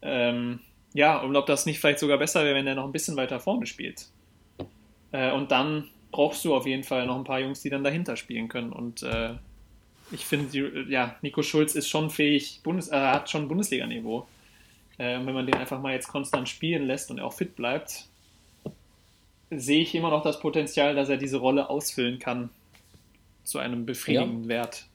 [0.02, 0.61] Ähm,
[0.92, 3.40] ja, und ob das nicht vielleicht sogar besser wäre, wenn er noch ein bisschen weiter
[3.40, 4.07] vorne spielt.
[5.12, 8.16] Äh, und dann brauchst du auf jeden Fall noch ein paar Jungs, die dann dahinter
[8.16, 8.72] spielen können.
[8.72, 9.35] Und äh,
[10.12, 14.26] ich finde, ja, Nico Schulz ist schon fähig, Bundes äh, hat schon Bundesliga-Niveau.
[14.98, 18.07] Äh, wenn man den einfach mal jetzt konstant spielen lässt und er auch fit bleibt,
[19.50, 22.50] sehe ich immer noch das Potenzial, dass er diese Rolle ausfüllen kann
[23.44, 24.48] zu einem befriedigenden ja.
[24.48, 24.87] Wert.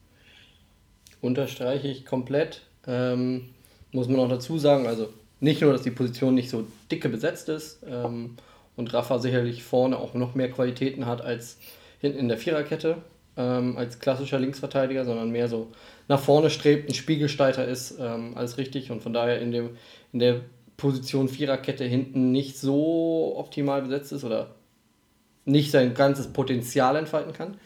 [1.22, 2.64] Unterstreiche ich komplett.
[2.88, 3.50] Ähm,
[3.92, 5.10] muss man auch dazu sagen, also
[5.40, 8.38] nicht nur, dass die Position nicht so dicke besetzt ist ähm,
[8.76, 11.58] und Rafa sicherlich vorne auch noch mehr Qualitäten hat als
[12.00, 12.98] hinten in der Viererkette
[13.40, 15.72] ähm, als klassischer Linksverteidiger, sondern mehr so
[16.08, 19.78] nach vorne strebt, ein Spiegelsteiter ist, ähm, alles richtig und von daher in, dem,
[20.12, 20.42] in der
[20.80, 24.56] Position Viererkette hinten nicht so optimal besetzt ist oder
[25.46, 27.58] nicht sein ganzes Potenzial entfalten kann.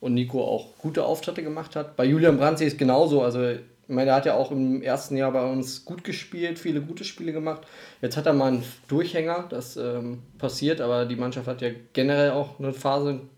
[0.00, 1.96] Und Nico auch gute Auftritte gemacht hat.
[1.96, 3.22] Bei Julian Brandt ich es genauso.
[3.22, 6.80] Also, ich meine, er hat ja auch im ersten Jahr bei uns gut gespielt, viele
[6.80, 7.62] gute Spiele gemacht.
[8.00, 12.30] Jetzt hat er mal einen Durchhänger, das ähm, passiert, aber die Mannschaft hat ja generell
[12.30, 13.30] auch eine Phase, einen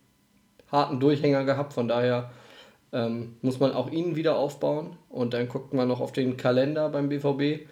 [0.71, 1.73] harten Durchhänger gehabt.
[1.73, 2.31] Von daher
[2.93, 4.97] ähm, muss man auch ihn wieder aufbauen.
[5.09, 7.66] Und dann guckt man noch auf den Kalender beim BVB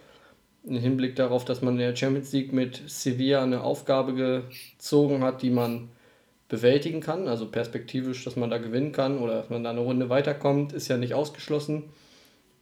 [0.64, 5.42] im Hinblick darauf, dass man in der Champions League mit Sevilla eine Aufgabe gezogen hat,
[5.42, 5.88] die man
[6.48, 10.08] bewältigen kann, also perspektivisch, dass man da gewinnen kann oder dass man da eine Runde
[10.08, 11.84] weiterkommt, ist ja nicht ausgeschlossen.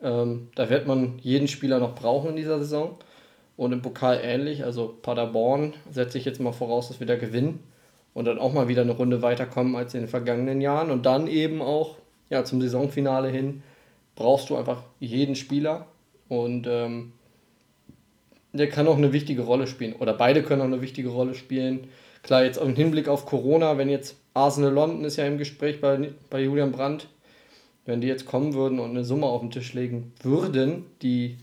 [0.02, 2.98] Ähm, da wird man jeden Spieler noch brauchen in dieser Saison.
[3.56, 7.60] Und im Pokal ähnlich, also Paderborn setze ich jetzt mal voraus, dass wir da gewinnen
[8.12, 10.90] und dann auch mal wieder eine Runde weiterkommen als in den vergangenen Jahren.
[10.90, 11.96] Und dann eben auch
[12.28, 13.62] ja, zum Saisonfinale hin
[14.14, 15.86] brauchst du einfach jeden Spieler.
[16.28, 17.12] Und ähm,
[18.56, 19.94] der kann auch eine wichtige Rolle spielen.
[19.94, 21.88] Oder beide können auch eine wichtige Rolle spielen.
[22.22, 26.12] Klar, jetzt im Hinblick auf Corona, wenn jetzt Arsenal London ist ja im Gespräch bei,
[26.28, 27.08] bei Julian Brandt,
[27.84, 31.36] wenn die jetzt kommen würden und eine Summe auf den Tisch legen würden, die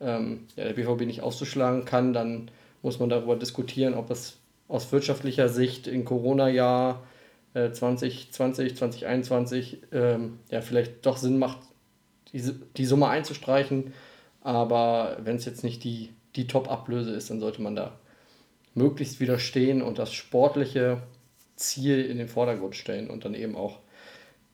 [0.00, 2.50] ähm, ja, der BVB nicht auszuschlagen kann, dann
[2.82, 4.38] muss man darüber diskutieren, ob es
[4.68, 7.02] aus wirtschaftlicher Sicht im Corona-Jahr
[7.54, 11.58] äh, 2020, 2021 ähm, ja, vielleicht doch Sinn macht,
[12.32, 12.42] die,
[12.76, 13.92] die Summe einzustreichen.
[14.42, 17.98] Aber wenn es jetzt nicht die die Top-Ablöse ist, dann sollte man da
[18.74, 21.02] möglichst widerstehen und das sportliche
[21.56, 23.78] Ziel in den Vordergrund stellen und dann eben auch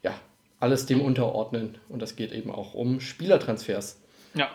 [0.02, 0.14] ja,
[0.60, 1.78] alles dem unterordnen.
[1.88, 4.00] Und das geht eben auch um Spielertransfers.
[4.34, 4.48] Ja.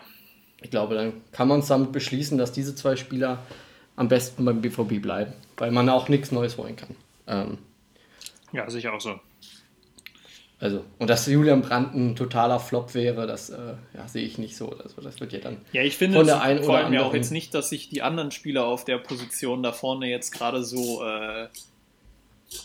[0.60, 3.40] Ich glaube, dann kann man es damit beschließen, dass diese zwei Spieler
[3.94, 6.96] am besten beim BVB bleiben, weil man auch nichts Neues wollen kann.
[7.26, 7.58] Ähm,
[8.52, 9.20] ja, sicher auch so.
[10.60, 14.56] Also, und dass Julian Brandt ein totaler Flop wäre, das äh, ja, sehe ich nicht
[14.56, 14.70] so.
[14.70, 17.14] Also, das wird ja dann ja, ich finde von der einen vor allem ja auch
[17.14, 21.04] jetzt nicht, dass sich die anderen Spieler auf der Position da vorne jetzt gerade so
[21.04, 21.46] äh,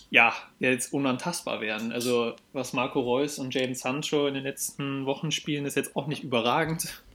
[0.10, 1.92] ja, jetzt unantastbar wären.
[1.92, 6.08] Also, was Marco Reus und Jaden Sancho in den letzten Wochen spielen, ist jetzt auch
[6.08, 7.02] nicht überragend.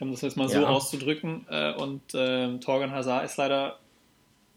[0.00, 0.66] Um das jetzt mal so ja.
[0.66, 1.46] auszudrücken.
[1.48, 3.78] Äh, und äh, Torgan Hazard ist leider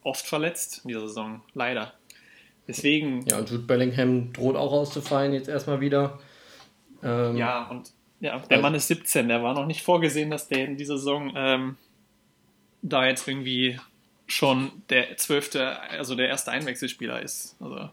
[0.01, 1.41] oft verletzt in dieser Saison.
[1.53, 1.93] Leider.
[2.67, 3.25] Deswegen.
[3.27, 6.19] Ja, und Jude Bellingham droht auch auszufallen, jetzt erstmal wieder.
[7.03, 10.47] Ähm, ja, und ja, der also, Mann ist 17, der war noch nicht vorgesehen, dass
[10.47, 11.77] der in dieser Saison ähm,
[12.81, 13.79] da jetzt irgendwie
[14.25, 17.55] schon der zwölfte, also der erste Einwechselspieler ist.
[17.59, 17.89] Also,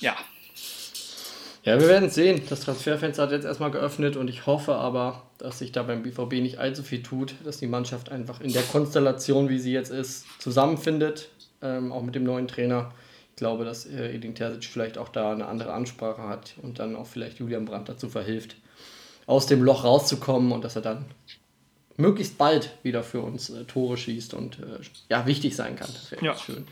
[0.00, 0.16] ja.
[1.62, 2.42] Ja, wir werden sehen.
[2.48, 6.34] Das Transferfenster hat jetzt erstmal geöffnet und ich hoffe aber, dass sich da beim BVB
[6.34, 10.24] nicht allzu viel tut, dass die Mannschaft einfach in der Konstellation, wie sie jetzt ist,
[10.40, 11.28] zusammenfindet,
[11.60, 12.92] ähm, auch mit dem neuen Trainer
[13.40, 17.06] glaube, dass äh, Edin Terzic vielleicht auch da eine andere Ansprache hat und dann auch
[17.06, 18.54] vielleicht Julian Brandt dazu verhilft,
[19.26, 21.06] aus dem Loch rauszukommen und dass er dann
[21.96, 25.90] möglichst bald wieder für uns äh, Tore schießt und äh, ja, wichtig sein kann.
[25.92, 26.36] Das wäre ja.
[26.36, 26.66] schön.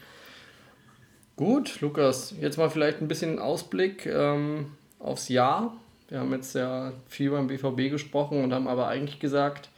[1.37, 5.77] Gut, Lukas, jetzt mal vielleicht ein bisschen Ausblick ähm, aufs Jahr.
[6.09, 9.69] Wir haben jetzt ja viel beim BVB gesprochen und haben aber eigentlich gesagt,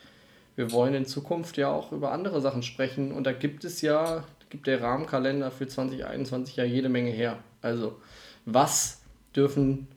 [0.56, 3.12] wir wollen in Zukunft ja auch über andere Sachen sprechen.
[3.12, 7.38] Und da gibt es ja, gibt der Rahmenkalender für 2021 ja jede Menge her.
[7.62, 8.00] Also,
[8.44, 9.02] was
[9.34, 9.88] dürfen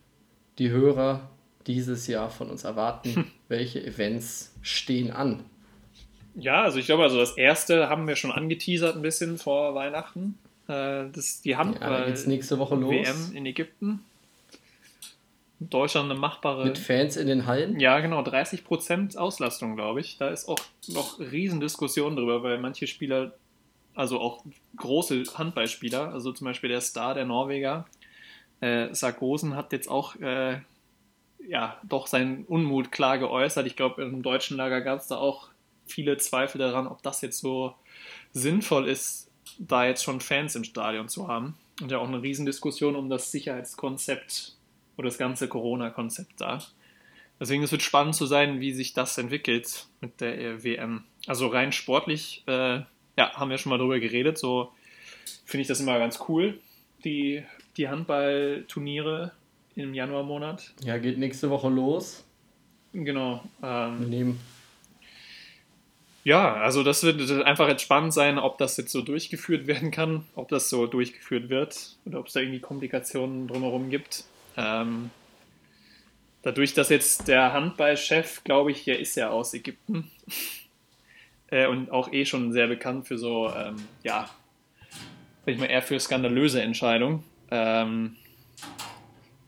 [0.60, 1.30] die Hörer
[1.68, 3.16] dieses Jahr von uns erwarten?
[3.16, 3.26] Hm.
[3.48, 5.44] Welche Events stehen an?
[6.36, 10.38] Ja, also ich glaube, also das erste haben wir schon angeteasert ein bisschen vor Weihnachten.
[10.68, 12.92] Äh, das die Hand ja, geht's nächste Woche los.
[12.92, 14.00] WM in Ägypten.
[15.60, 16.66] Deutschland eine machbare.
[16.66, 17.80] Mit Fans in den Hallen?
[17.80, 20.18] Ja, genau, 30% Auslastung, glaube ich.
[20.18, 23.34] Da ist auch noch Riesendiskussion drüber, weil manche Spieler,
[23.96, 24.44] also auch
[24.78, 27.86] große Handballspieler, also zum Beispiel der Star, der Norweger,
[28.60, 30.60] äh, Sargosen, hat jetzt auch äh,
[31.48, 33.68] ja, doch seinen Unmut klar geäußert.
[33.68, 35.50] Ich glaube, im deutschen Lager gab es da auch
[35.86, 37.76] viele Zweifel daran, ob das jetzt so
[38.32, 39.30] sinnvoll ist,
[39.60, 41.56] da jetzt schon Fans im Stadion zu haben.
[41.82, 44.56] Und ja auch eine Riesendiskussion um das Sicherheitskonzept
[44.98, 46.60] oder das ganze Corona-Konzept da.
[47.40, 51.04] Deswegen es wird spannend zu sein, wie sich das entwickelt mit der e WM.
[51.28, 52.82] Also rein sportlich, äh,
[53.18, 54.38] ja, haben wir schon mal drüber geredet.
[54.38, 54.72] So
[55.46, 56.60] finde ich das immer ganz cool,
[57.04, 57.44] die,
[57.78, 59.32] die Handballturniere
[59.76, 60.74] im Januarmonat.
[60.84, 62.24] Ja, geht nächste Woche los.
[62.94, 63.44] Genau.
[63.64, 64.40] Ähm, wir nehmen
[66.24, 70.26] ja, also das wird einfach jetzt spannend sein, ob das jetzt so durchgeführt werden kann,
[70.36, 74.24] ob das so durchgeführt wird oder ob es da irgendwie Komplikationen drumherum gibt.
[74.56, 75.10] Ähm,
[76.42, 80.10] dadurch, dass jetzt der Handballchef, glaube ich, der ist ja aus Ägypten
[81.54, 84.28] äh, und auch eh schon sehr bekannt für so, ähm, ja,
[85.46, 87.24] sag ich mal, eher für skandalöse Entscheidungen.
[87.52, 88.16] Ähm,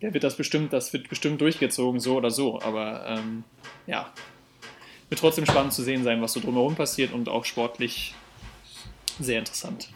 [0.02, 3.44] der wird das bestimmt, das wird bestimmt durchgezogen, so oder so, aber ähm,
[3.88, 4.14] ja,
[5.10, 8.14] wird trotzdem spannend zu sehen sein, was so drumherum passiert und auch sportlich
[9.20, 9.90] sehr interessant.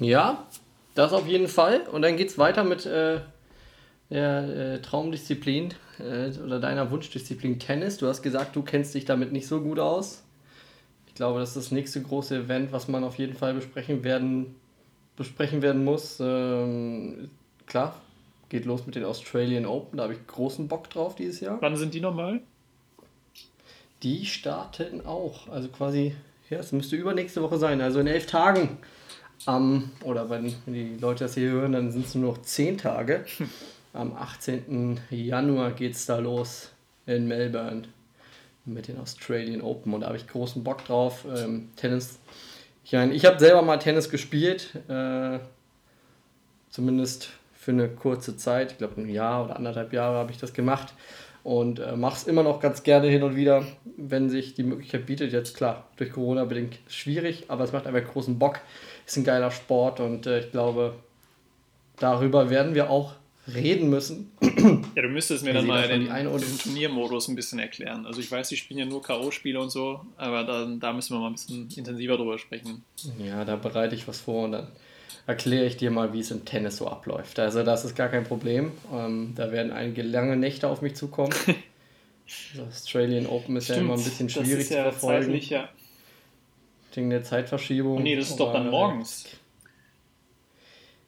[0.00, 0.46] Ja,
[0.94, 1.82] das auf jeden Fall.
[1.82, 3.20] Und dann geht es weiter mit äh,
[4.10, 7.98] der äh, Traumdisziplin äh, oder deiner Wunschdisziplin Tennis.
[7.98, 10.22] Du hast gesagt, du kennst dich damit nicht so gut aus.
[11.06, 14.54] Ich glaube, das ist das nächste große Event, was man auf jeden Fall besprechen werden,
[15.16, 16.18] besprechen werden muss.
[16.20, 17.30] Ähm,
[17.66, 17.94] klar,
[18.48, 21.58] Geht los mit den Australian Open, da habe ich großen Bock drauf dieses Jahr.
[21.60, 22.40] Wann sind die nochmal?
[24.04, 26.14] Die starten auch, also quasi,
[26.48, 28.78] ja, es müsste übernächste Woche sein, also in elf Tagen.
[29.46, 32.78] Um, oder wenn, wenn die Leute das hier hören, dann sind es nur noch zehn
[32.78, 33.24] Tage.
[33.96, 35.00] Am 18.
[35.10, 36.70] Januar geht es da los
[37.06, 37.84] in Melbourne
[38.66, 41.24] mit den Australian Open und da habe ich großen Bock drauf.
[41.34, 42.18] Ähm, Tennis,
[42.84, 45.38] ich meine, ich habe selber mal Tennis gespielt, äh,
[46.68, 50.52] zumindest für eine kurze Zeit, ich glaube ein Jahr oder anderthalb Jahre habe ich das
[50.52, 50.92] gemacht
[51.42, 53.64] und äh, mache es immer noch ganz gerne hin und wieder,
[53.96, 55.32] wenn sich die Möglichkeit bietet.
[55.32, 58.60] Jetzt klar, durch Corona bedingt schwierig, aber es macht einfach großen Bock,
[59.06, 60.96] ist ein geiler Sport und äh, ich glaube,
[61.98, 63.14] darüber werden wir auch
[63.54, 64.32] reden müssen.
[64.94, 68.06] Ja, du müsstest mir dann mal den, den Turniermodus ein bisschen erklären.
[68.06, 71.20] Also ich weiß, die spielen ja nur K.O.-Spiele und so, aber da, da müssen wir
[71.20, 72.84] mal ein bisschen intensiver drüber sprechen.
[73.24, 74.68] Ja, da bereite ich was vor und dann
[75.26, 77.38] erkläre ich dir mal, wie es im Tennis so abläuft.
[77.38, 78.72] Also das ist gar kein Problem.
[78.92, 81.34] Ähm, da werden einige lange Nächte auf mich zukommen.
[82.54, 85.24] Das Australian Open ist Stimmt, ja immer ein bisschen schwierig ja zu verfolgen.
[85.24, 85.68] Zeitlich, ja.
[86.94, 87.98] Wegen der Zeitverschiebung.
[87.98, 89.26] Oh nee, das ist doch dann morgens.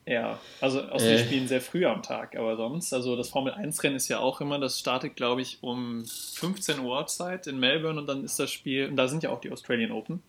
[0.09, 3.83] Ja, also aus äh, spielen sehr früh am Tag, aber sonst, also das Formel 1
[3.83, 8.01] Rennen ist ja auch immer, das startet glaube ich um 15 Uhr Zeit in Melbourne
[8.01, 10.23] und dann ist das Spiel, und da sind ja auch die Australian Open.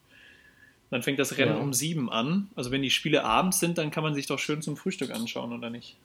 [0.91, 1.61] Dann fängt das Rennen ja.
[1.61, 2.49] um sieben an.
[2.55, 5.53] Also wenn die Spiele abends sind, dann kann man sich doch schön zum Frühstück anschauen,
[5.53, 5.95] oder nicht?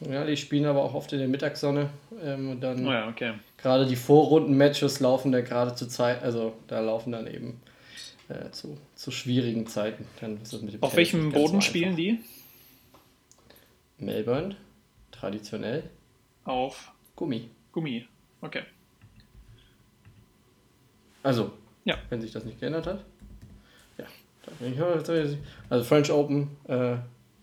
[0.00, 1.90] Ja, die spielen aber auch oft in der Mittagssonne.
[2.24, 3.34] Ähm, und dann oh ja, okay.
[3.58, 7.60] gerade die Vorrunden-Matches laufen da gerade zur Zeit, also da laufen dann eben
[8.28, 10.06] äh, zu, zu schwierigen Zeiten.
[10.20, 10.40] Dann
[10.80, 12.18] Auf welchem Boden so spielen die?
[13.98, 14.56] Melbourne,
[15.10, 15.90] traditionell.
[16.44, 17.50] Auf Gummi.
[17.72, 18.06] Gummi,
[18.40, 18.62] okay.
[21.22, 21.52] Also,
[21.84, 21.96] ja.
[22.08, 23.04] wenn sich das nicht geändert hat.
[25.68, 26.96] Also French Open äh,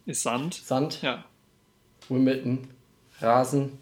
[0.06, 0.54] ist Sand.
[0.54, 1.02] Sand.
[1.02, 1.24] Ja.
[2.10, 2.68] Wimbledon,
[3.22, 3.80] Rasen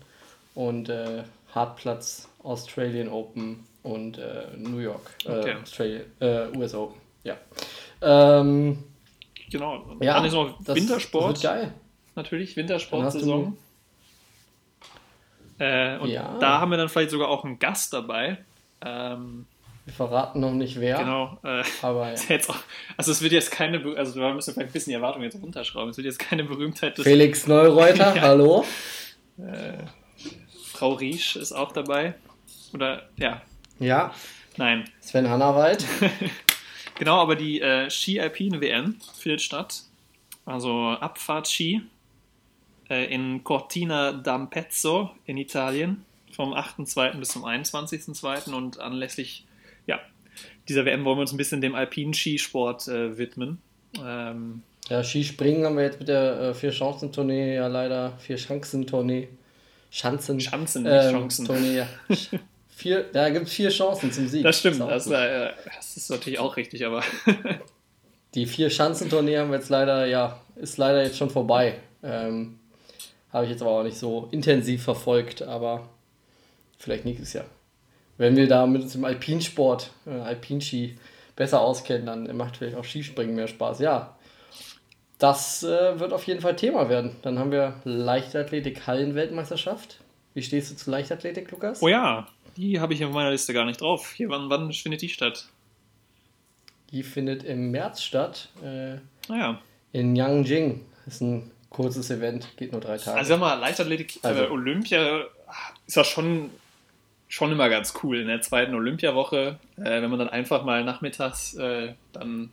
[0.56, 5.56] und äh, Hartplatz, Australian Open und äh, New York, äh, okay.
[5.62, 7.00] Australia, äh, US Open.
[7.24, 7.38] Ja.
[8.02, 8.84] Ähm,
[9.50, 9.98] genau.
[10.02, 11.36] Ja, dann ist noch Wintersport.
[11.36, 11.74] Das, das geil.
[12.16, 13.58] Natürlich, Wintersportsaison.
[15.60, 16.38] Äh, und ja.
[16.40, 18.40] da haben wir dann vielleicht sogar auch einen Gast dabei.
[18.84, 19.46] Ähm,
[19.86, 20.98] wir verraten noch nicht wer.
[20.98, 21.38] Genau.
[21.44, 22.38] Äh, aber ja.
[22.48, 22.58] auch,
[22.98, 25.90] also es wird jetzt keine, also wir müssen vielleicht ein bisschen die Erwartungen jetzt runterschrauben.
[25.90, 28.22] Es wird jetzt keine Berühmtheit des Felix Neureuter, ja.
[28.22, 28.66] hallo.
[29.38, 29.84] Äh,
[30.66, 32.16] Frau Riesch ist auch dabei.
[32.74, 33.42] Oder ja.
[33.80, 34.14] Ja.
[34.58, 34.86] Nein.
[35.00, 35.86] Sven Hannawald.
[37.02, 39.86] Genau, aber die äh, Ski-Alpine-WM findet statt.
[40.46, 41.82] Also Abfahrt-Ski
[42.96, 47.18] in Cortina d'Ampezzo in Italien vom 8.2.
[47.18, 48.54] bis zum 21.2.
[48.54, 49.46] Und anlässlich
[49.88, 50.00] ja,
[50.68, 53.62] dieser WM wollen wir uns ein bisschen dem alpinen Skisport äh, widmen.
[54.04, 59.30] Ähm, ja, Skispringen haben wir jetzt mit der äh, Vier-Chancen-Tournee ja leider Vier-Chancen-Tournee.
[59.94, 60.40] Schanzen.
[60.40, 61.46] Schanzen, nicht ähm, Chancen.
[61.46, 61.88] Tournee, ja.
[62.70, 64.44] vier, da gibt es vier Chancen zum Sieg.
[64.44, 67.04] Das stimmt, das, äh, das ist natürlich auch richtig, aber
[68.34, 71.76] Die Vier-Schanzentournee haben wir jetzt leider, ja, ist leider jetzt schon vorbei.
[72.02, 72.60] Ähm,
[73.32, 75.90] Habe ich jetzt aber auch nicht so intensiv verfolgt, aber
[76.78, 77.46] vielleicht nächstes Jahr.
[78.18, 80.98] Wenn wir da mit dem Alpinsport, äh, Alpinski
[81.36, 83.80] besser auskennen, dann macht vielleicht auch Skispringen mehr Spaß.
[83.80, 84.16] Ja,
[85.18, 87.16] das äh, wird auf jeden Fall Thema werden.
[87.22, 90.02] Dann haben wir Leichtathletik Hallenweltmeisterschaft.
[90.34, 91.82] Wie stehst du zu Leichtathletik, Lukas?
[91.82, 92.28] oh ja,
[92.58, 94.14] die habe ich auf meiner Liste gar nicht drauf.
[94.14, 95.48] Hier, wann, wann findet die statt?
[96.92, 98.96] Die findet im März statt äh,
[99.30, 99.62] Naja,
[99.94, 100.86] in Yangjing.
[101.06, 103.18] Das ist ein kurzes Event, geht nur drei Tage.
[103.18, 105.24] also sag mal, Leichtathletik Also- äh, Olympia
[105.88, 106.52] ist ja schon,
[107.28, 111.56] schon immer ganz cool in der zweiten Olympiawoche, äh, wenn man dann einfach mal nachmittags
[111.56, 112.52] äh, dann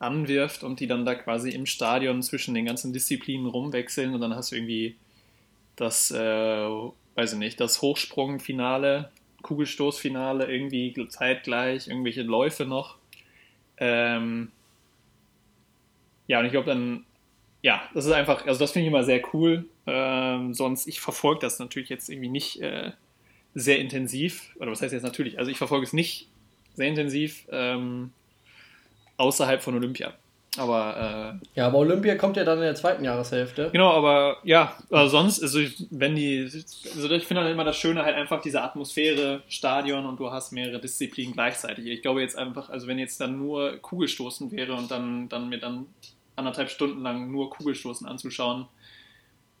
[0.00, 4.34] anwirft und die dann da quasi im Stadion zwischen den ganzen Disziplinen rumwechseln und dann
[4.34, 4.96] hast du irgendwie
[5.76, 6.16] das, äh,
[7.14, 9.10] weiß ich nicht, das Hochsprungfinale,
[9.42, 12.96] Kugelstoßfinale irgendwie zeitgleich, irgendwelche Läufe noch.
[13.78, 14.50] Ähm,
[16.26, 17.04] ja, und ich glaube dann,
[17.62, 19.64] ja, das ist einfach, also das finde ich immer sehr cool.
[19.86, 22.90] Ähm, sonst, ich verfolge das natürlich jetzt irgendwie nicht äh,
[23.54, 26.28] sehr intensiv, oder was heißt jetzt natürlich, also ich verfolge es nicht
[26.74, 28.12] sehr intensiv ähm,
[29.16, 30.12] außerhalb von Olympia.
[30.58, 33.70] Aber äh, Ja, aber Olympia kommt ja dann in der zweiten Jahreshälfte.
[33.72, 35.60] Genau, aber ja, also sonst, also
[35.90, 40.20] wenn die, also ich finde dann immer das Schöne halt einfach diese Atmosphäre, Stadion und
[40.20, 41.86] du hast mehrere Disziplinen gleichzeitig.
[41.86, 45.58] Ich glaube jetzt einfach, also wenn jetzt dann nur Kugelstoßen wäre und dann, dann mir
[45.58, 45.86] dann
[46.36, 48.66] anderthalb Stunden lang nur Kugelstoßen anzuschauen,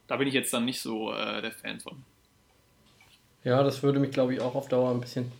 [0.06, 2.02] da bin ich jetzt dann nicht so äh, der Fan von.
[3.44, 5.32] Ja, das würde mich, glaube ich, auch auf Dauer ein bisschen,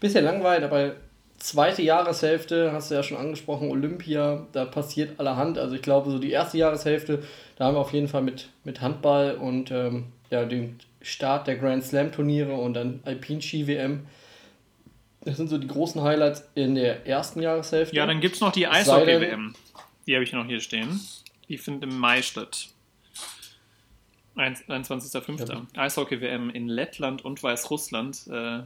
[0.00, 0.94] bisschen langweilen, aber
[1.40, 5.58] zweite Jahreshälfte, hast du ja schon angesprochen, Olympia, da passiert allerhand.
[5.58, 7.22] Also ich glaube, so die erste Jahreshälfte,
[7.56, 11.56] da haben wir auf jeden Fall mit, mit Handball und ähm, ja, dem Start der
[11.56, 14.06] Grand Slam Turniere und dann Alpin-Ski WM.
[15.22, 17.94] Das sind so die großen Highlights in der ersten Jahreshälfte.
[17.96, 19.54] Ja, dann gibt es noch die Eishockey-WM.
[20.10, 20.98] Die habe ich noch hier stehen.
[21.48, 22.66] Die findet im Mai statt.
[24.36, 25.66] 21.05.
[25.76, 28.26] Eishockey-WM in Lettland und Weißrussland.
[28.28, 28.62] Äh,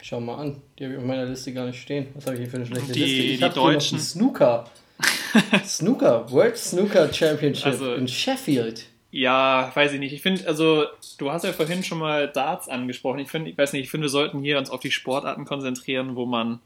[0.00, 2.06] Schau mal an, die habe ich auf meiner Liste gar nicht stehen.
[2.14, 3.22] Was habe ich hier für eine schlechte Die- Liste?
[3.24, 4.70] Ich die habe Deutschen- Snooker.
[5.66, 8.86] Snooker, World Snooker Championship Also- in Sheffield.
[9.10, 10.14] Ja, weiß ich nicht.
[10.14, 10.86] Ich finde, also,
[11.18, 13.18] du hast ja vorhin schon mal Darts angesprochen.
[13.18, 16.16] Ich finde, ich weiß nicht, ich finde, wir sollten hier uns auf die Sportarten konzentrieren,
[16.16, 16.60] wo man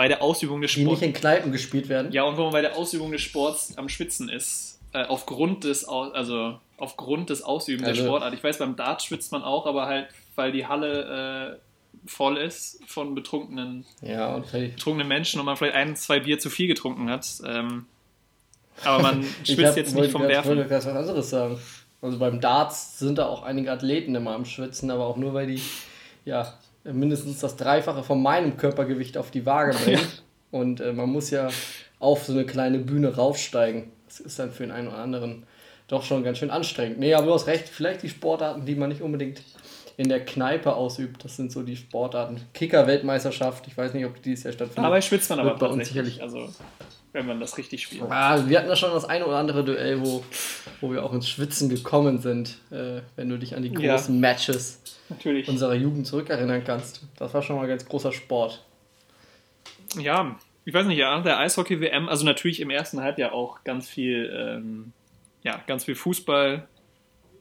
[0.00, 1.02] bei der Ausübung des Die Sports.
[1.02, 2.10] nicht in Kneipen gespielt werden.
[2.10, 4.80] Ja, und wo man bei der Ausübung des Sports am Schwitzen ist.
[4.94, 8.32] Äh, aufgrund des, also, aufgrund des Ausübens Also- der Sportart.
[8.32, 12.80] Ich weiß, beim Dart schwitzt man auch, aber halt, weil die Halle äh, voll ist
[12.86, 17.10] von betrunkenen, Ja, vielleicht- betrunkenen Menschen und man vielleicht ein, zwei Bier zu viel getrunken
[17.10, 17.26] hat.
[17.46, 17.84] Ähm,
[18.82, 20.48] aber man ich schwitzt hab- jetzt wollte nicht vom grad- Werfen.
[20.56, 21.58] wollte gerade was anderes sagen.
[22.00, 25.46] Also beim Darts sind da auch einige Athleten immer am Schwitzen, aber auch nur, weil
[25.48, 25.60] die
[26.24, 26.54] ja
[26.84, 30.06] mindestens das Dreifache von meinem Körpergewicht auf die Waage bringen.
[30.50, 31.48] Und äh, man muss ja
[31.98, 33.90] auf so eine kleine Bühne raufsteigen.
[34.06, 35.44] Das ist dann für den einen oder anderen
[35.86, 36.98] doch schon ganz schön anstrengend.
[36.98, 39.42] Nee, aber du hast recht, vielleicht die Sportarten, die man nicht unbedingt
[40.00, 41.22] in der Kneipe ausübt.
[41.24, 42.40] Das sind so die Sportarten.
[42.54, 44.84] Kicker-Weltmeisterschaft, ich weiß nicht, ob die dieses Jahr stattfindet.
[44.84, 46.48] Dabei schwitzt man aber bei uns sicherlich- Also,
[47.12, 48.04] wenn man das richtig spielt.
[48.08, 50.24] Ah, wir hatten da schon das eine oder andere Duell, wo,
[50.80, 53.94] wo wir auch ins Schwitzen gekommen sind, äh, wenn du dich an die Ja.
[53.96, 54.80] großen Matches
[55.10, 55.48] Natürlich.
[55.48, 57.02] unserer Jugend zurückerinnern kannst.
[57.18, 58.64] Das war schon mal ein ganz großer Sport.
[59.98, 64.32] Ja, ich weiß nicht, ja, der Eishockey-WM, also natürlich im ersten Halbjahr auch ganz viel,
[64.34, 64.92] ähm,
[65.42, 66.66] ja, ganz viel Fußball.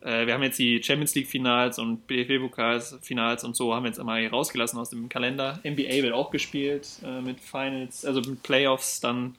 [0.02, 4.18] Äh, wir haben jetzt die Champions League-Finals und BFB-Pokals-Finals und so haben wir jetzt immer
[4.18, 5.60] hier rausgelassen aus dem Kalender.
[5.64, 9.36] NBA wird auch gespielt äh, mit Finals, also mit Playoffs dann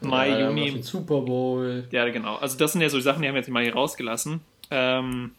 [0.00, 0.70] Mai, ja, Juni.
[0.70, 1.86] den Super Bowl.
[1.90, 2.36] Ja, genau.
[2.36, 4.40] Also das sind ja so Sachen, die haben wir jetzt mal hier rausgelassen.
[4.70, 5.32] Ähm,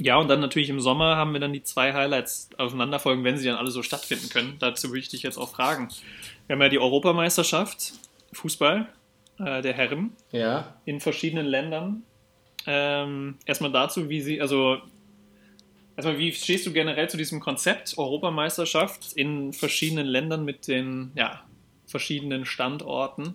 [0.00, 3.46] ja, und dann natürlich im Sommer haben wir dann die zwei Highlights aufeinanderfolgen, wenn sie
[3.46, 4.56] dann alle so stattfinden können.
[4.58, 5.88] Dazu würde ich dich jetzt auch fragen.
[6.46, 7.92] Wir haben ja die Europameisterschaft,
[8.32, 8.88] Fußball
[9.38, 12.02] äh, der Herren Ja, in verschiedenen Ländern.
[12.66, 14.78] Ähm, erstmal dazu, wie sie, also
[15.96, 21.44] erstmal, wie stehst du generell zu diesem Konzept Europameisterschaft in verschiedenen Ländern mit den ja,
[21.86, 23.34] verschiedenen Standorten?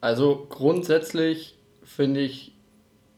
[0.00, 2.52] also grundsätzlich finde ich,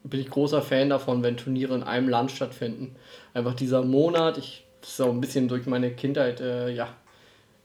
[0.05, 2.95] bin ich großer Fan davon, wenn Turniere in einem Land stattfinden.
[3.35, 6.95] Einfach dieser Monat, ich das ist auch ein bisschen durch meine Kindheit, äh, ja,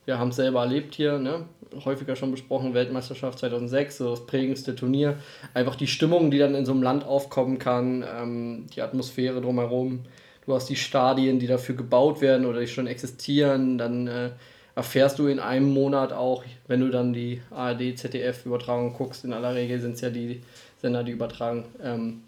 [0.08, 1.46] wir haben es selber erlebt hier, ne?
[1.84, 5.18] häufiger schon besprochen, Weltmeisterschaft 2006, so das prägendste Turnier.
[5.54, 10.06] Einfach die Stimmung, die dann in so einem Land aufkommen kann, ähm, die Atmosphäre drumherum.
[10.46, 13.78] Du hast die Stadien, die dafür gebaut werden oder die schon existieren.
[13.78, 14.30] Dann äh,
[14.76, 19.56] erfährst du in einem Monat auch, wenn du dann die ARD, ZDF-Übertragung guckst, in aller
[19.56, 20.42] Regel sind es ja die
[20.82, 22.22] Sender, die übertragen, ähm,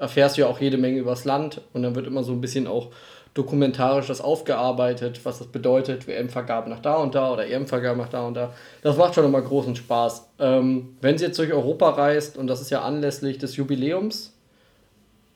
[0.00, 2.66] erfährst du ja auch jede Menge übers Land und dann wird immer so ein bisschen
[2.66, 2.88] auch
[3.34, 8.26] dokumentarisch das aufgearbeitet, was das bedeutet, WM-Vergabe nach da und da oder EM-Vergabe nach da
[8.26, 8.52] und da.
[8.82, 10.28] Das macht schon immer großen Spaß.
[10.40, 14.34] Ähm, wenn sie jetzt durch Europa reist, und das ist ja anlässlich des Jubiläums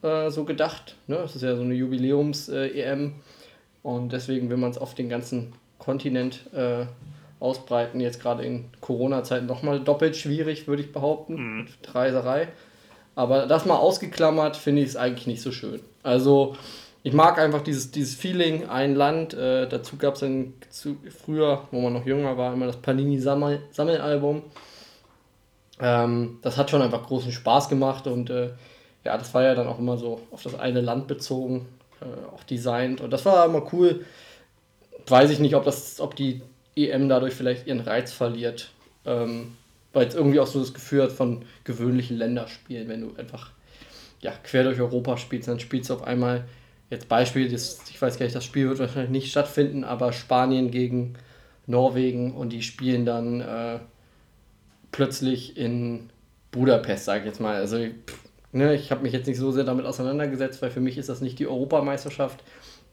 [0.02, 1.16] äh, so gedacht, ne?
[1.16, 3.10] das ist ja so eine Jubiläums-EM, äh,
[3.84, 6.86] und deswegen will man es auf den ganzen Kontinent äh,
[7.38, 11.58] ausbreiten, jetzt gerade in Corona-Zeiten nochmal doppelt schwierig, würde ich behaupten, mhm.
[11.64, 12.48] mit Reiserei.
[13.14, 15.80] Aber das mal ausgeklammert, finde ich es eigentlich nicht so schön.
[16.02, 16.56] Also
[17.06, 19.34] ich mag einfach dieses, dieses Feeling, ein Land.
[19.34, 24.42] Äh, dazu gab es dann zu, früher, wo man noch jünger war, immer das Panini-Sammelalbum.
[25.80, 28.50] Ähm, das hat schon einfach großen Spaß gemacht und äh,
[29.04, 31.68] ja, das war ja dann auch immer so auf das eine Land bezogen,
[32.00, 34.06] äh, auch designt und das war immer cool.
[35.06, 36.40] Weiß ich nicht, ob, das, ob die
[36.74, 38.70] EM dadurch vielleicht ihren Reiz verliert,
[39.04, 39.56] ähm,
[39.92, 43.50] weil es irgendwie auch so das Gefühl hat von gewöhnlichen Länderspielen, wenn du einfach
[44.22, 46.44] ja, quer durch Europa spielst, dann spielst du auf einmal
[46.94, 50.70] jetzt Beispiel, das, ich weiß gar nicht, das Spiel wird wahrscheinlich nicht stattfinden, aber Spanien
[50.70, 51.14] gegen
[51.66, 53.78] Norwegen und die spielen dann äh,
[54.92, 56.10] plötzlich in
[56.50, 57.56] Budapest, sage ich jetzt mal.
[57.56, 57.78] Also
[58.52, 61.20] ne, ich habe mich jetzt nicht so sehr damit auseinandergesetzt, weil für mich ist das
[61.20, 62.42] nicht die Europameisterschaft,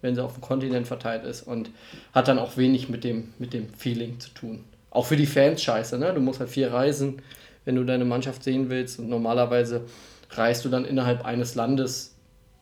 [0.02, 1.70] wenn sie auf dem Kontinent verteilt ist und
[2.14, 4.64] hat dann auch wenig mit dem, mit dem Feeling zu tun.
[4.89, 6.14] Auch für die Fans scheiße, ne?
[6.14, 7.22] Du musst halt viel reisen,
[7.64, 9.86] wenn du deine Mannschaft sehen willst und normalerweise
[10.32, 12.11] reist du dann innerhalb eines Landes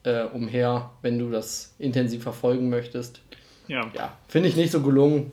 [0.03, 3.21] äh, umher, wenn du das intensiv verfolgen möchtest.
[3.67, 3.89] Ja.
[3.95, 5.31] ja Finde ich nicht so gelungen.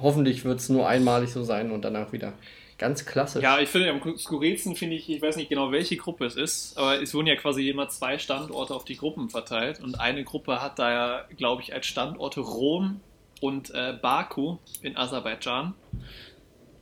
[0.00, 2.32] Hoffentlich wird es nur einmalig so sein und danach wieder
[2.78, 3.42] ganz klassisch.
[3.42, 6.78] Ja, ich finde am skurrilsten finde ich, ich weiß nicht genau, welche Gruppe es ist,
[6.78, 10.62] aber es wurden ja quasi immer zwei Standorte auf die Gruppen verteilt und eine Gruppe
[10.62, 13.00] hat da ja, glaube ich, als Standorte Rom
[13.42, 15.74] und äh, Baku in Aserbaidschan.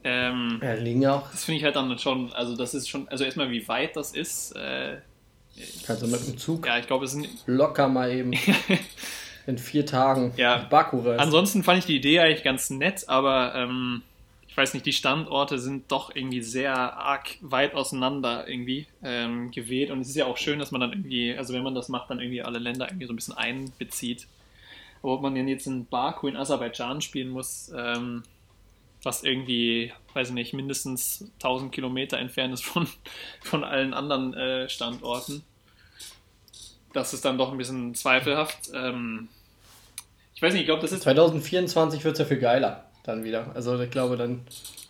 [0.05, 1.29] Ähm, ja, liegen auch.
[1.33, 4.13] Das finde ich halt dann schon, also das ist schon, also erstmal wie weit das
[4.13, 4.99] ist, äh,
[5.87, 8.33] Kannst du mit dem Zug ja, ich glaube, es sind locker mal eben
[9.47, 10.67] in vier Tagen ja.
[10.71, 11.21] Baku reisen.
[11.21, 14.03] Ansonsten fand ich die Idee eigentlich ganz nett, aber ähm,
[14.47, 19.91] ich weiß nicht, die Standorte sind doch irgendwie sehr arg weit auseinander irgendwie ähm, gewählt
[19.91, 22.11] und es ist ja auch schön, dass man dann irgendwie, also wenn man das macht,
[22.11, 24.27] dann irgendwie alle Länder irgendwie so ein bisschen einbezieht.
[25.03, 28.23] Aber ob man denn jetzt in Baku in Aserbaidschan spielen muss, ähm,
[29.03, 32.89] was irgendwie, weiß ich nicht, mindestens 1000 Kilometer entfernt ist von,
[33.43, 35.43] von allen anderen äh, Standorten.
[36.99, 38.71] Das ist dann doch ein bisschen zweifelhaft.
[38.75, 39.29] Ähm,
[40.35, 41.03] ich weiß nicht, ich glaube, das ist.
[41.03, 43.53] 2024 wird es ja viel geiler dann wieder.
[43.55, 44.43] Also ich glaube, dann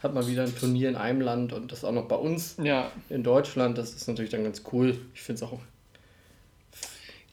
[0.02, 2.90] hat man wieder ein Turnier in einem Land und das auch noch bei uns ja.
[3.08, 3.78] in Deutschland.
[3.78, 4.98] Das ist natürlich dann ganz cool.
[5.14, 5.58] Ich finde es auch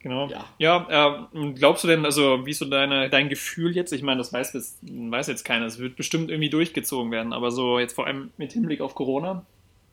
[0.06, 0.28] Genau.
[0.28, 3.92] Ja, ja äh, glaubst du denn, also wie ist so deine, dein Gefühl jetzt?
[3.92, 7.50] Ich meine, das weiß jetzt, weiß jetzt keiner, es wird bestimmt irgendwie durchgezogen werden, aber
[7.50, 9.44] so jetzt vor allem mit Hinblick auf Corona,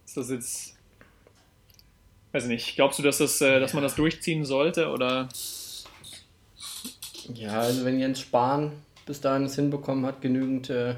[0.04, 0.76] ist das jetzt,
[2.32, 5.28] weiß nicht, glaubst du, dass, das, äh, dass man das durchziehen sollte oder?
[7.34, 8.72] Ja, also wenn Jens Spahn
[9.06, 10.94] bis dahin es hinbekommen hat, genügend äh,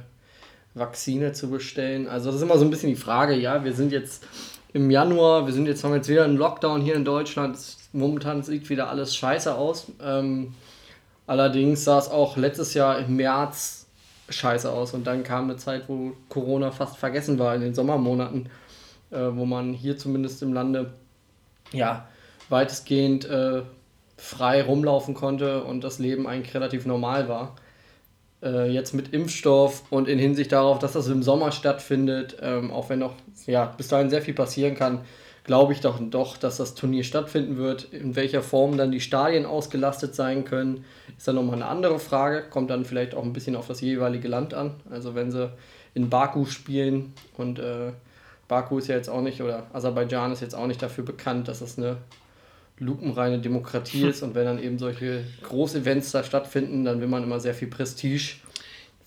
[0.74, 3.92] Vakzine zu bestellen, also das ist immer so ein bisschen die Frage, ja, wir sind
[3.92, 4.26] jetzt
[4.72, 7.56] im Januar, wir sind jetzt, haben jetzt wieder einen Lockdown hier in Deutschland,
[7.92, 9.86] momentan sieht wieder alles scheiße aus.
[10.02, 10.54] Ähm,
[11.26, 13.86] allerdings sah es auch letztes Jahr im März
[14.28, 18.48] scheiße aus und dann kam eine Zeit, wo Corona fast vergessen war in den Sommermonaten,
[19.10, 20.94] äh, wo man hier zumindest im Lande
[21.72, 22.08] ja
[22.48, 23.62] weitestgehend äh,
[24.16, 27.56] frei rumlaufen konnte und das Leben eigentlich relativ normal war.
[28.42, 32.90] Äh, jetzt mit Impfstoff und in Hinsicht darauf, dass das im Sommer stattfindet, ähm, auch
[32.90, 33.14] wenn noch
[33.46, 35.00] ja, bis dahin sehr viel passieren kann,
[35.44, 37.84] glaube ich doch, doch, dass das Turnier stattfinden wird.
[37.92, 40.84] In welcher Form dann die Stadien ausgelastet sein können,
[41.16, 42.44] ist dann nochmal eine andere Frage.
[42.48, 44.74] Kommt dann vielleicht auch ein bisschen auf das jeweilige Land an.
[44.90, 45.52] Also wenn sie
[45.92, 47.92] in Baku spielen und äh,
[48.48, 51.60] Baku ist ja jetzt auch nicht, oder Aserbaidschan ist jetzt auch nicht dafür bekannt, dass
[51.60, 51.98] das eine
[52.78, 57.40] lupenreine Demokratie ist und wenn dann eben solche Großevents da stattfinden, dann will man immer
[57.40, 58.36] sehr viel Prestige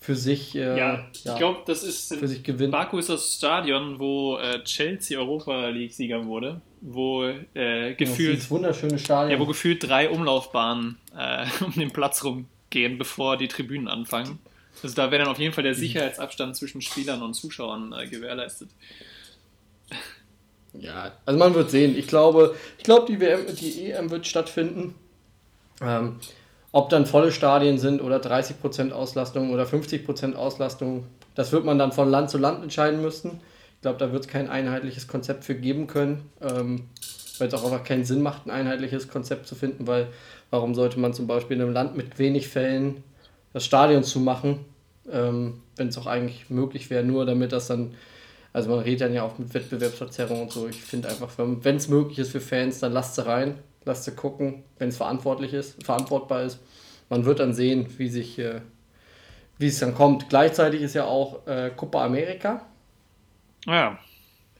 [0.00, 2.70] für sich, äh, ja, ich glaube, das ist für sich gewinnen.
[2.70, 8.50] Baku ist das Stadion, wo äh, Chelsea Europa League Sieger wurde, wo äh, gefühlt ja,
[8.50, 9.32] wunderschöne Stadion.
[9.32, 14.38] Ja, wo gefühlt drei Umlaufbahnen äh, um den Platz rumgehen, bevor die Tribünen anfangen.
[14.82, 15.78] Also da wäre dann auf jeden Fall der mhm.
[15.78, 18.70] Sicherheitsabstand zwischen Spielern und Zuschauern äh, gewährleistet.
[20.78, 21.96] Ja, also man wird sehen.
[21.96, 24.94] Ich glaube, ich glaube, die WM, die EM wird stattfinden.
[25.80, 26.16] Ähm,
[26.72, 31.92] ob dann volle Stadien sind oder 30% Auslastung oder 50% Auslastung, das wird man dann
[31.92, 33.40] von Land zu Land entscheiden müssen.
[33.76, 36.88] Ich glaube, da wird es kein einheitliches Konzept für geben können, ähm,
[37.38, 40.08] weil es auch einfach keinen Sinn macht, ein einheitliches Konzept zu finden, weil
[40.50, 43.02] warum sollte man zum Beispiel in einem Land mit wenig Fällen
[43.52, 44.64] das Stadion zu machen,
[45.10, 47.94] ähm, wenn es auch eigentlich möglich wäre, nur damit das dann,
[48.52, 50.68] also man redet dann ja auch mit Wettbewerbsverzerrung und so.
[50.68, 54.12] Ich finde einfach, wenn es möglich ist für Fans, dann lasst sie rein, lasst sie
[54.12, 56.58] gucken, wenn es verantwortlich ist, verantwortbar ist.
[57.10, 58.60] Man wird dann sehen, wie sich, äh,
[59.58, 60.28] wie es dann kommt.
[60.28, 62.66] Gleichzeitig ist ja auch äh, Copa America
[63.66, 63.98] Ja.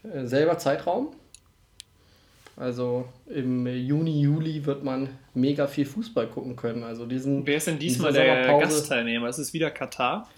[0.02, 1.14] äh, selber Zeitraum.
[2.56, 6.82] Also im Juni, Juli wird man mega viel Fußball gucken können.
[6.82, 7.46] Also diesen.
[7.46, 9.28] Wer ist denn diesmal der Gastteilnehmer?
[9.28, 10.28] Ist es wieder Katar?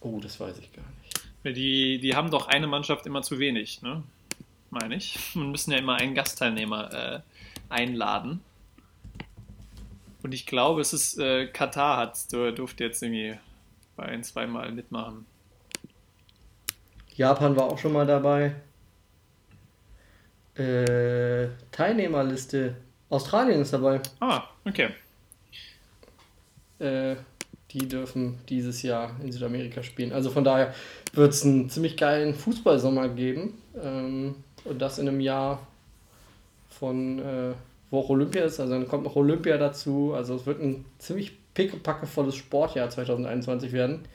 [0.00, 0.97] Oh, das weiß ich gar nicht.
[1.44, 4.02] Die, die haben doch eine Mannschaft immer zu wenig, ne?
[4.70, 5.18] Meine ich.
[5.34, 7.20] Man müssen ja immer einen Gastteilnehmer äh,
[7.68, 8.40] einladen.
[10.22, 13.38] Und ich glaube, es ist äh, Katar hat, du durfte jetzt irgendwie
[13.96, 15.26] bei ein, zweimal mitmachen.
[17.14, 18.54] Japan war auch schon mal dabei.
[20.54, 22.76] Äh, Teilnehmerliste.
[23.10, 24.00] Australien ist dabei.
[24.20, 24.90] Ah, okay.
[26.78, 27.16] Äh,
[27.72, 30.12] die dürfen dieses Jahr in Südamerika spielen.
[30.12, 30.74] Also von daher
[31.12, 33.54] wird es einen ziemlich geilen Fußballsommer geben.
[33.82, 35.66] Ähm, und das in einem Jahr
[36.70, 37.52] von, äh,
[37.90, 38.60] wo auch Olympia ist.
[38.60, 40.12] Also dann kommt noch Olympia dazu.
[40.14, 44.06] Also es wird ein ziemlich pickepackevolles Sportjahr 2021 werden.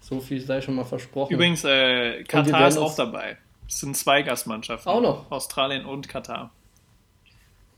[0.00, 1.32] So viel sei schon mal versprochen.
[1.32, 3.36] Übrigens, äh, Katar ist auch dabei.
[3.68, 4.90] Es sind zwei Gastmannschaften.
[4.90, 5.30] Auch noch?
[5.30, 6.50] Australien und Katar.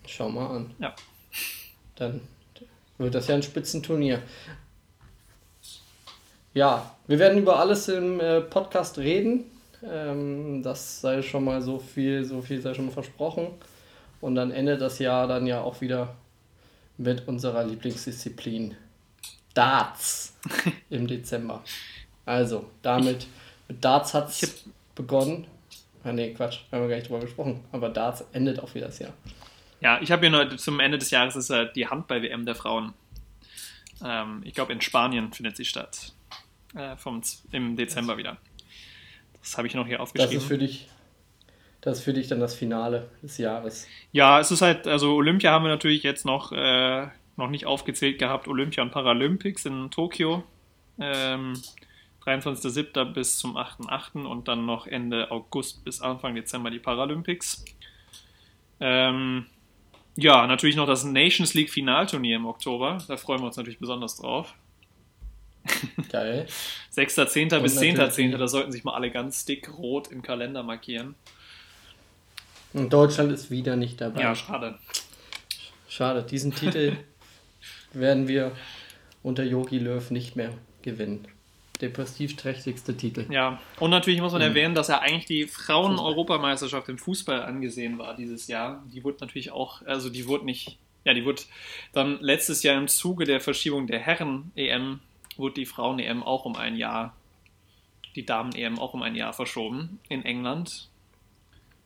[0.07, 0.75] Schau mal an.
[0.79, 0.95] Ja.
[1.97, 2.21] Dann
[2.99, 4.23] wird das ja ein Spitzenturnier.
[6.55, 9.45] Ja, wir werden über alles im äh, Podcast reden.
[9.83, 13.49] Ähm, das sei schon mal so viel, so viel sei schon mal versprochen.
[14.21, 16.15] Und dann endet das Jahr dann ja auch wieder
[16.99, 18.77] mit unserer Lieblingsdisziplin
[19.55, 20.37] Darts
[20.91, 21.63] im Dezember.
[22.27, 23.27] Also, damit,
[23.67, 25.47] mit Darts hat es begonnen.
[26.05, 27.65] Ah, nee, Quatsch, haben wir gar nicht drüber gesprochen.
[27.73, 29.13] Aber Darts endet auch wieder das Jahr.
[29.81, 32.93] Ja, ich habe hier noch zum Ende des Jahres ist ja die Handball-WM der Frauen.
[34.05, 36.13] Ähm, ich glaube, in Spanien findet sie statt.
[36.75, 38.39] Äh, vom, Im Dezember wieder.
[39.41, 40.37] Das habe ich noch hier Das aufgeschrieben.
[40.39, 40.89] ist für dich,
[41.81, 43.87] das ist für dich dann das Finale des Jahres.
[44.13, 48.19] Ja, es ist halt, also Olympia haben wir natürlich jetzt noch, äh, noch nicht aufgezählt
[48.19, 48.49] gehabt.
[48.49, 50.45] Olympia und Paralympics in Tokio.
[50.99, 51.55] Ähm,
[52.25, 53.13] 23.07.
[53.13, 54.27] bis zum 8.08.
[54.27, 57.65] und dann noch Ende August bis Anfang Dezember die Paralympics.
[58.79, 59.47] Ähm,
[60.17, 62.99] ja, natürlich noch das Nations League Finalturnier im Oktober.
[63.09, 64.55] Da freuen wir uns natürlich besonders drauf.
[66.11, 66.47] Geil.
[66.95, 67.61] 6.10.
[67.61, 67.95] bis Und natürlich
[68.33, 68.37] 10.10.
[68.37, 71.15] Da sollten sich mal alle ganz dick rot im Kalender markieren.
[72.73, 74.23] Und Deutschland ist wieder nicht dabei.
[74.23, 74.79] Ja, schade.
[75.89, 76.97] Schade, diesen Titel
[77.93, 78.53] werden wir
[79.23, 80.53] unter Yogi Löw nicht mehr
[80.83, 81.29] gewinnen.
[81.81, 83.27] Der prestigeträchtigste Titel.
[83.31, 84.49] Ja, und natürlich muss man Mhm.
[84.49, 88.83] erwähnen, dass ja eigentlich die Frauen-Europameisterschaft im Fußball angesehen war dieses Jahr.
[88.93, 91.43] Die wurde natürlich auch, also die wurde nicht, ja, die wurde
[91.93, 95.01] dann letztes Jahr im Zuge der Verschiebung der Herren-EM,
[95.39, 97.15] wurde die Frauen-EM auch um ein Jahr,
[98.15, 100.89] die Damen-EM auch um ein Jahr verschoben in England.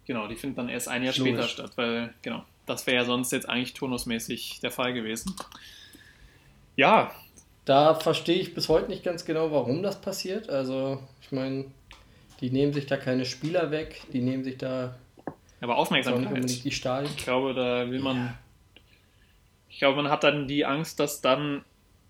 [0.06, 1.32] Genau, die findet dann erst ein Jahr Logisch.
[1.32, 5.34] später statt, weil, genau, das wäre ja sonst jetzt eigentlich turnusmäßig der Fall gewesen.
[6.76, 7.12] Ja,
[7.64, 10.48] Da verstehe ich bis heute nicht ganz genau, warum das passiert.
[10.48, 11.64] Also, ich meine,
[12.40, 14.94] die nehmen sich da keine Spieler weg, die nehmen sich da
[15.60, 16.64] aber Aufmerksamkeit.
[16.64, 17.10] die Stadien.
[17.16, 18.36] Ich glaube, da will man.
[19.68, 21.64] Ich glaube, man hat dann die Angst, dass dann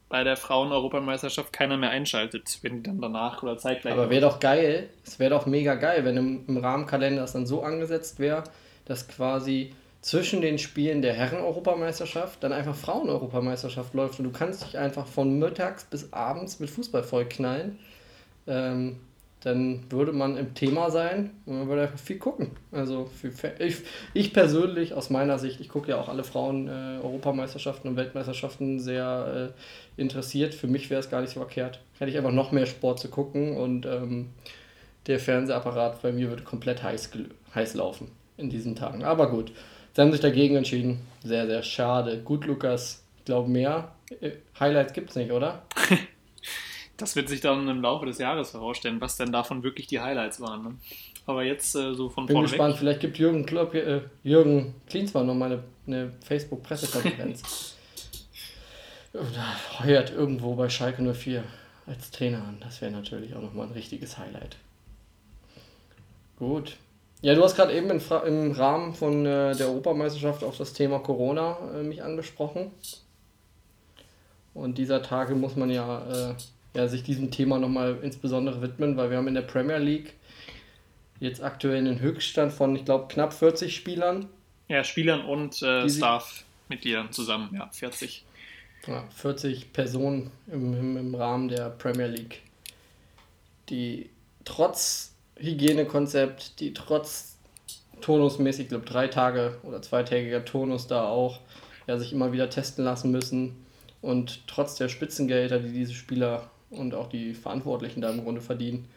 [0.08, 3.94] bei der Frauen-Europameisterschaft keiner mehr einschaltet, wenn die dann danach oder zeitgleich.
[3.94, 7.46] Aber wäre doch geil, es wäre doch mega geil, wenn im, im Rahmenkalender es dann
[7.46, 8.44] so angesetzt wäre,
[8.84, 14.78] dass quasi zwischen den Spielen der Herren-Europameisterschaft dann einfach Frauen-Europameisterschaft läuft und du kannst dich
[14.78, 17.80] einfach von mittags bis abends mit Fußball vollknallen.
[18.46, 19.00] Ähm,
[19.46, 22.50] dann würde man im Thema sein und man würde einfach viel gucken.
[22.72, 23.08] Also
[23.60, 23.76] ich,
[24.12, 29.52] ich persönlich, aus meiner Sicht, ich gucke ja auch alle Frauen-Europameisterschaften und Weltmeisterschaften sehr
[29.96, 30.52] äh, interessiert.
[30.52, 31.78] Für mich wäre es gar nicht so verkehrt.
[32.00, 34.30] Hätte ich einfach noch mehr Sport zu gucken und ähm,
[35.06, 37.12] der Fernsehapparat bei mir würde komplett heiß,
[37.54, 39.04] heiß laufen in diesen Tagen.
[39.04, 39.52] Aber gut,
[39.94, 41.02] sie haben sich dagegen entschieden.
[41.22, 42.20] Sehr, sehr schade.
[42.20, 43.92] Gut, Lukas, ich glaube mehr.
[44.20, 45.62] äh, Highlights gibt es nicht, oder?
[46.96, 50.40] das wird sich dann im Laufe des Jahres herausstellen, was denn davon wirklich die Highlights
[50.40, 50.62] waren.
[50.62, 50.74] Ne?
[51.26, 52.78] Aber jetzt äh, so von Bin vorne gespannt, weg.
[52.80, 57.74] vielleicht gibt Jürgen, Klopp, äh, Jürgen Klinsmann noch mal eine, eine Facebook-Pressekonferenz.
[59.12, 61.42] Oder heuert irgendwo bei Schalke 04
[61.86, 62.58] als Trainer an.
[62.60, 64.56] Das wäre natürlich auch nochmal ein richtiges Highlight.
[66.38, 66.76] Gut.
[67.22, 71.56] Ja, du hast gerade eben im Rahmen von äh, der Europameisterschaft auf das Thema Corona
[71.74, 72.70] äh, mich angesprochen.
[74.52, 76.34] Und dieser Tage muss man ja, äh,
[76.76, 80.14] ja sich diesem Thema nochmal insbesondere widmen, weil wir haben in der Premier League
[81.18, 84.28] jetzt aktuell einen Höchststand von, ich glaube, knapp 40 Spielern.
[84.68, 88.24] Ja, Spielern und äh, Staff-Mitgliedern zusammen, ja, 40.
[88.86, 92.42] Ja, 40 Personen im, im, im Rahmen der Premier League,
[93.68, 94.10] die
[94.44, 97.36] trotz Hygienekonzept, die trotz
[98.00, 101.40] turnusmäßig, ich glaube, drei Tage oder zweitägiger Turnus da auch,
[101.86, 103.64] ja, sich immer wieder testen lassen müssen.
[104.02, 108.88] Und trotz der Spitzengelder, die diese Spieler und auch die Verantwortlichen da im Grunde verdienen,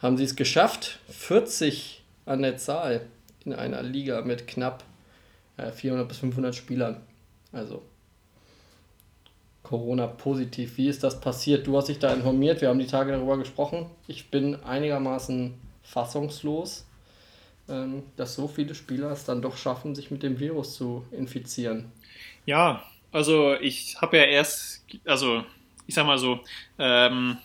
[0.00, 3.06] haben sie es geschafft, 40 an der Zahl
[3.44, 4.84] in einer Liga mit knapp
[5.56, 7.00] äh, 400 bis 500 Spielern.
[7.52, 7.82] Also
[9.62, 10.78] Corona-positiv.
[10.78, 11.66] Wie ist das passiert?
[11.66, 13.86] Du hast dich da informiert, wir haben die Tage darüber gesprochen.
[14.06, 16.86] Ich bin einigermaßen fassungslos,
[17.68, 21.92] ähm, dass so viele Spieler es dann doch schaffen, sich mit dem Virus zu infizieren.
[22.46, 25.44] Ja, also ich habe ja erst, also
[25.88, 26.40] ich sag mal so,
[26.78, 27.38] ähm,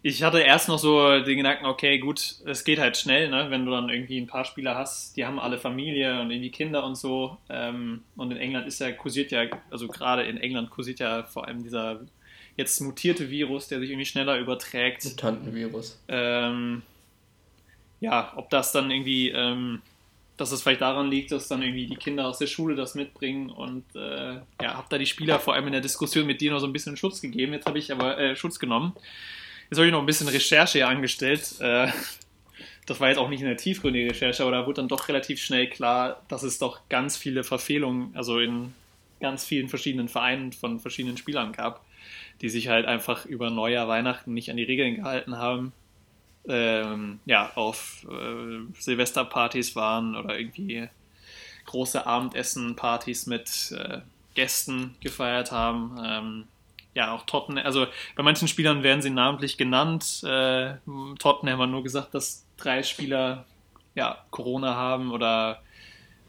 [0.00, 3.50] ich hatte erst noch so den Gedanken, okay, gut, es geht halt schnell, ne?
[3.50, 6.84] wenn du dann irgendwie ein paar Spieler hast, die haben alle Familie und irgendwie Kinder
[6.84, 7.36] und so.
[7.50, 11.48] Ähm, und in England ist ja, kursiert ja, also gerade in England kursiert ja vor
[11.48, 12.00] allem dieser
[12.56, 15.04] jetzt mutierte Virus, der sich irgendwie schneller überträgt.
[15.04, 16.00] Mutantenvirus.
[16.06, 16.82] Ähm,
[17.98, 19.82] ja, ob das dann irgendwie, ähm,
[20.38, 23.50] dass es vielleicht daran liegt, dass dann irgendwie die Kinder aus der Schule das mitbringen
[23.50, 26.60] und äh, ja, habe da die Spieler vor allem in der Diskussion mit dir noch
[26.60, 27.52] so ein bisschen Schutz gegeben.
[27.52, 28.92] Jetzt habe ich aber äh, Schutz genommen.
[29.68, 31.60] Jetzt habe ich noch ein bisschen Recherche hier angestellt.
[31.60, 31.88] Äh,
[32.86, 35.68] das war jetzt auch nicht eine tiefgründige Recherche, aber da wurde dann doch relativ schnell
[35.68, 38.72] klar, dass es doch ganz viele Verfehlungen, also in
[39.20, 41.84] ganz vielen verschiedenen Vereinen von verschiedenen Spielern gab,
[42.40, 45.72] die sich halt einfach über Neujahr, Weihnachten nicht an die Regeln gehalten haben.
[46.48, 50.88] Ähm, ja, auf äh, Silvesterpartys waren oder irgendwie
[51.66, 53.98] große Abendessenpartys mit äh,
[54.34, 55.98] Gästen gefeiert haben.
[56.02, 56.44] Ähm,
[56.94, 57.86] ja, auch Tottenham, also
[58.16, 60.22] bei manchen Spielern werden sie namentlich genannt.
[60.24, 60.74] Äh,
[61.18, 63.44] Tottenham hat nur gesagt, dass drei Spieler
[63.94, 65.60] ja, Corona haben oder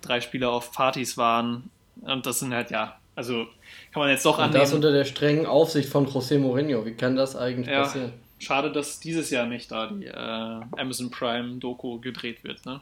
[0.02, 1.70] drei Spieler auf Partys waren.
[2.02, 3.46] Und das sind halt, ja, also
[3.94, 4.60] kann man jetzt doch Und annehmen.
[4.62, 6.86] das unter der strengen Aufsicht von José Mourinho.
[6.86, 7.84] Wie kann das eigentlich Ja.
[7.84, 8.14] passieren?
[8.40, 12.66] Schade, dass dieses Jahr nicht da die äh, Amazon Prime Doku gedreht wird.
[12.66, 12.82] Ne?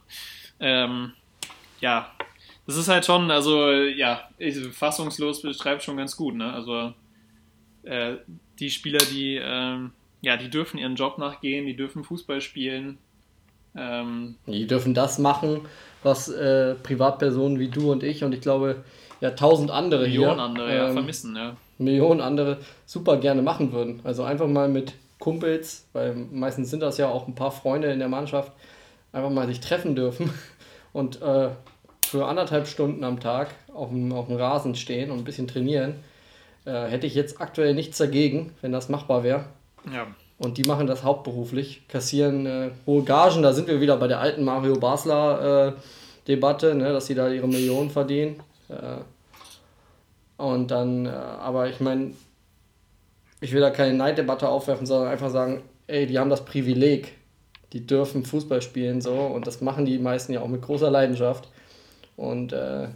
[0.60, 1.14] Ähm,
[1.82, 2.12] ja,
[2.66, 6.36] das ist halt schon, also ja, ich, fassungslos beschreibt schon ganz gut.
[6.36, 6.53] Ne?
[6.53, 6.93] Also
[7.84, 8.18] äh,
[8.60, 9.91] die Spieler, die ähm,
[10.22, 12.97] ja, die dürfen ihren Job nachgehen, die dürfen Fußball spielen.
[13.76, 15.62] Ähm, Die dürfen das machen,
[16.03, 18.84] was äh, Privatpersonen wie du und ich und ich glaube
[19.22, 21.36] ja tausend andere Millionen hier, andere ja, ähm, vermissen.
[21.36, 21.55] Ja.
[21.78, 23.99] Millionen andere super gerne machen würden.
[24.03, 27.99] Also einfach mal mit Kumpels, weil meistens sind das ja auch ein paar Freunde in
[27.99, 28.51] der Mannschaft,
[29.11, 30.32] einfach mal sich treffen dürfen
[30.93, 31.49] und äh,
[32.05, 35.95] für anderthalb Stunden am Tag auf dem, auf dem Rasen stehen und ein bisschen trainieren.
[36.65, 39.45] Äh, hätte ich jetzt aktuell nichts dagegen, wenn das machbar wäre.
[39.91, 40.07] ja.
[40.39, 43.41] Und die machen das hauptberuflich, kassieren äh, hohe Gagen.
[43.41, 45.74] Da sind wir wieder bei der alten Mario Basler äh,
[46.28, 48.39] Debatte, ne, dass sie da ihre Millionen verdienen.
[48.70, 49.01] Äh,
[50.39, 52.11] und dann, äh, aber ich meine,
[53.41, 57.13] ich will da keine Neiddebatte aufwerfen, sondern einfach sagen, ey, die haben das Privileg,
[57.73, 61.49] die dürfen Fußball spielen so und das machen die meisten ja auch mit großer Leidenschaft
[62.15, 62.88] und äh,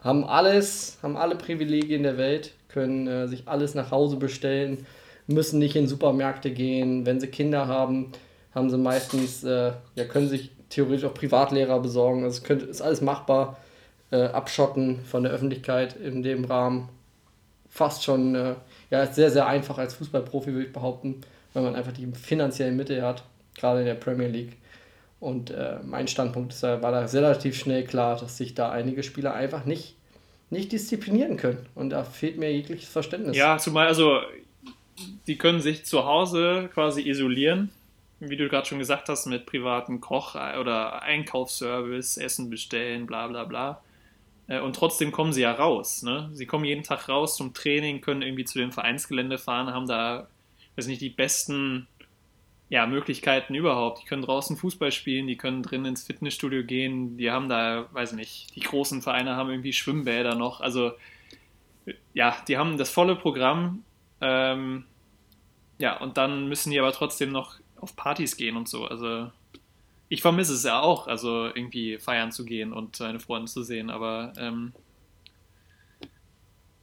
[0.00, 4.86] haben alles, haben alle Privilegien der Welt, können äh, sich alles nach Hause bestellen,
[5.26, 7.06] müssen nicht in Supermärkte gehen.
[7.06, 8.12] Wenn sie Kinder haben,
[8.54, 12.28] haben sie meistens, äh, ja, können sich theoretisch auch Privatlehrer besorgen.
[12.42, 13.58] Könnte, ist alles machbar.
[14.10, 16.90] Äh, abschotten von der Öffentlichkeit in dem Rahmen.
[17.70, 18.54] Fast schon, äh,
[18.92, 21.22] ja, ist sehr, sehr einfach als Fußballprofi, würde ich behaupten,
[21.54, 23.24] weil man einfach die finanziellen Mittel hat,
[23.56, 24.58] gerade in der Premier League.
[25.18, 29.02] Und äh, mein Standpunkt ist, äh, war da relativ schnell klar, dass sich da einige
[29.02, 29.96] Spieler einfach nicht,
[30.50, 31.64] nicht disziplinieren können.
[31.74, 33.34] Und da fehlt mir jegliches Verständnis.
[33.34, 34.20] Ja, zumal, also,
[35.26, 37.70] die können sich zu Hause quasi isolieren,
[38.20, 43.44] wie du gerade schon gesagt hast, mit privaten Koch- oder Einkaufsservice, Essen bestellen, bla bla
[43.44, 43.80] bla.
[44.48, 46.02] Äh, Und trotzdem kommen sie ja raus.
[46.02, 46.30] Ne?
[46.32, 50.28] Sie kommen jeden Tag raus zum Training, können irgendwie zu dem Vereinsgelände fahren, haben da,
[50.76, 51.86] weiß nicht, die besten
[52.68, 54.02] ja, Möglichkeiten überhaupt.
[54.02, 58.12] Die können draußen Fußball spielen, die können drin ins Fitnessstudio gehen, die haben da, weiß
[58.12, 60.60] nicht, die großen Vereine haben irgendwie Schwimmbäder noch.
[60.60, 60.92] Also
[62.14, 63.84] ja, die haben das volle Programm.
[64.20, 64.84] Ähm,
[65.78, 68.86] ja, und dann müssen die aber trotzdem noch auf Partys gehen und so.
[68.86, 69.30] Also
[70.12, 73.88] ich vermisse es ja auch, also irgendwie feiern zu gehen und seine Freunde zu sehen,
[73.88, 74.74] aber ähm,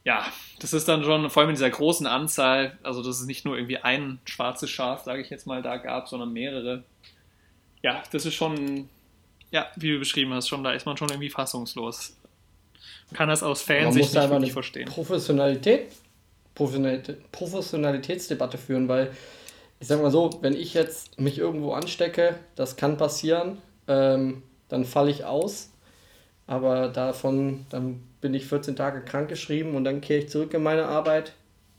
[0.02, 0.26] ja,
[0.58, 3.56] das ist dann schon, vor allem in dieser großen Anzahl, also dass es nicht nur
[3.56, 6.82] irgendwie ein schwarzes Schaf, sage ich jetzt mal, da gab, sondern mehrere.
[7.82, 8.88] Ja, das ist schon,
[9.52, 12.16] ja, wie du beschrieben hast, schon, da ist man schon irgendwie fassungslos.
[13.10, 14.88] Man kann das aus Fansicht nicht verstehen.
[14.88, 15.92] Professionalität
[16.56, 19.12] Professionalitätsdebatte führen, weil
[19.80, 23.58] ich sag mal so, wenn ich jetzt mich irgendwo anstecke, das kann passieren,
[23.88, 25.70] ähm, dann falle ich aus.
[26.46, 30.86] Aber davon, dann bin ich 14 Tage krankgeschrieben und dann kehre ich zurück in meine
[30.86, 31.32] Arbeit.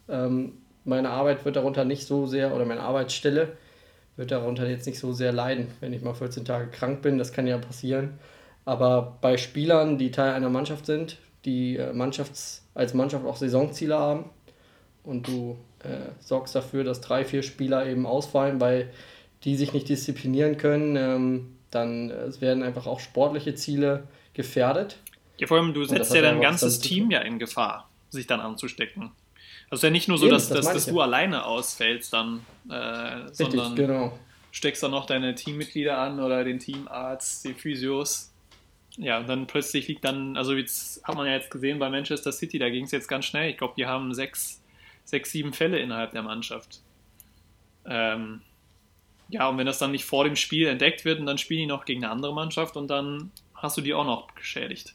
[0.10, 3.50] Ähm, meine Arbeit wird darunter nicht so sehr, oder meine Arbeitsstelle
[4.16, 7.18] wird darunter jetzt nicht so sehr leiden, wenn ich mal 14 Tage krank bin.
[7.20, 8.20] Das kann ja passieren.
[8.66, 13.98] Aber bei Spielern, die Teil einer Mannschaft sind, die äh, Mannschafts-, als Mannschaft auch Saisonziele
[13.98, 14.30] haben
[15.04, 18.92] und du äh, sorgst dafür, dass drei, vier Spieler eben ausfallen, weil
[19.44, 24.04] die sich nicht disziplinieren können, ähm, dann äh, werden einfach auch sportliche Ziele
[24.34, 24.98] gefährdet.
[25.38, 29.12] Ja, vor allem, du setzt ja dein ganzes Team ja in Gefahr, sich dann anzustecken.
[29.72, 31.04] Also ja nicht nur so, Eben, dass, das dass, dass du ja.
[31.04, 34.20] alleine ausfällst dann, äh, Richtig, sondern genau.
[34.52, 38.32] steckst dann noch deine Teammitglieder an oder den Teamarzt, die Physios.
[38.98, 42.34] Ja, und dann plötzlich liegt dann, also jetzt hat man ja jetzt gesehen bei Manchester
[42.34, 43.50] City, da ging es jetzt ganz schnell.
[43.50, 44.61] Ich glaube, die haben sechs,
[45.04, 46.82] sechs, sieben Fälle innerhalb der Mannschaft.
[47.86, 48.42] Ähm,
[49.30, 51.66] ja, und wenn das dann nicht vor dem Spiel entdeckt wird und dann spielen die
[51.66, 54.94] noch gegen eine andere Mannschaft und dann hast du die auch noch geschädigt.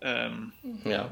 [0.00, 0.52] Ähm,
[0.84, 1.10] ja,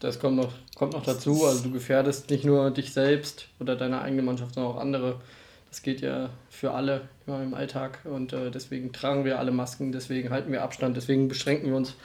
[0.00, 1.46] das kommt noch, kommt noch dazu.
[1.46, 5.20] Also du gefährdest nicht nur dich selbst oder deine eigene Mannschaft, sondern auch andere.
[5.68, 9.92] Das geht ja für alle immer im Alltag und äh, deswegen tragen wir alle Masken,
[9.92, 11.96] deswegen halten wir Abstand, deswegen beschränken wir uns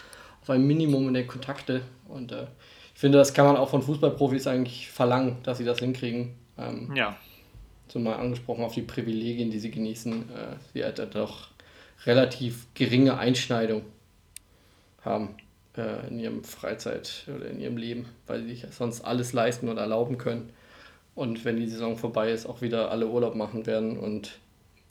[0.42, 1.82] auf ein Minimum in der Kontakte.
[2.08, 2.48] Und äh,
[3.00, 6.36] finde, das kann man auch von Fußballprofis eigentlich verlangen, dass sie das hinkriegen.
[6.58, 7.16] Ähm, ja.
[7.88, 11.48] Zumal angesprochen auf die Privilegien, die sie genießen, äh, sie halt doch
[12.06, 13.84] relativ geringe Einschneidung
[15.06, 15.30] haben
[15.78, 19.82] äh, in ihrem Freizeit oder in ihrem Leben, weil sie sich sonst alles leisten oder
[19.82, 20.52] erlauben können.
[21.16, 23.98] Und wenn die Saison vorbei ist, auch wieder alle Urlaub machen werden.
[23.98, 24.40] Und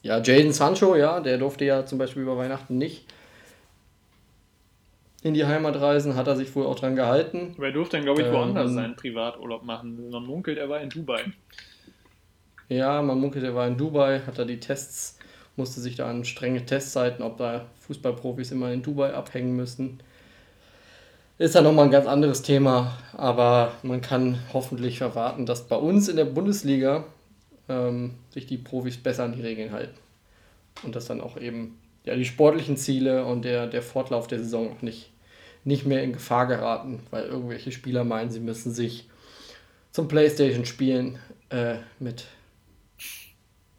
[0.02, 3.04] ja, Jaden Sancho, ja, der durfte ja zum Beispiel über Weihnachten nicht
[5.22, 7.54] in die Heimat reisen, hat er sich wohl auch dran gehalten.
[7.56, 10.10] Aber er durfte dann, glaube ich, woanders ähm, seinen Privaturlaub machen.
[10.10, 11.24] Man munkelt, er war in Dubai.
[12.68, 15.18] Ja, man munkelt, er war in Dubai, hat er die Tests
[15.58, 19.98] musste sich da an strenge Testzeiten, ob da Fußballprofis immer in Dubai abhängen müssen.
[21.36, 26.08] Ist ja nochmal ein ganz anderes Thema, aber man kann hoffentlich erwarten, dass bei uns
[26.08, 27.04] in der Bundesliga
[27.68, 29.96] ähm, sich die Profis besser an die Regeln halten.
[30.84, 34.72] Und dass dann auch eben ja, die sportlichen Ziele und der, der Fortlauf der Saison
[34.72, 35.10] auch nicht,
[35.64, 39.08] nicht mehr in Gefahr geraten, weil irgendwelche Spieler meinen, sie müssen sich
[39.92, 41.18] zum Playstation-Spielen
[41.50, 42.26] äh, mit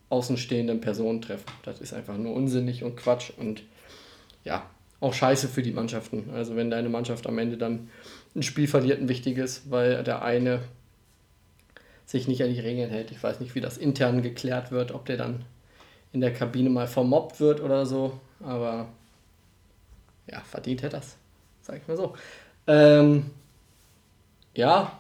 [0.10, 1.52] außenstehenden Personen treffen.
[1.64, 3.64] Das ist einfach nur unsinnig und Quatsch und
[4.44, 6.30] ja, auch scheiße für die Mannschaften.
[6.34, 7.90] Also wenn deine Mannschaft am Ende dann
[8.36, 10.62] ein Spiel verliert, ein wichtiges, weil der eine
[12.06, 13.12] sich nicht an die Regeln hält.
[13.12, 15.46] Ich weiß nicht, wie das intern geklärt wird, ob der dann
[16.12, 18.88] in der Kabine mal vermobbt wird oder so, aber
[20.28, 21.16] ja, verdient hätte das,
[21.62, 22.16] sag ich mal so.
[22.68, 23.32] Ähm,
[24.54, 25.00] ja.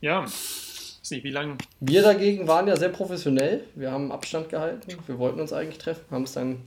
[0.00, 1.58] Ja, weiß nicht, wie lange.
[1.80, 3.64] Wir dagegen waren ja sehr professionell.
[3.74, 4.96] Wir haben Abstand gehalten.
[5.06, 6.62] Wir wollten uns eigentlich treffen, haben es dann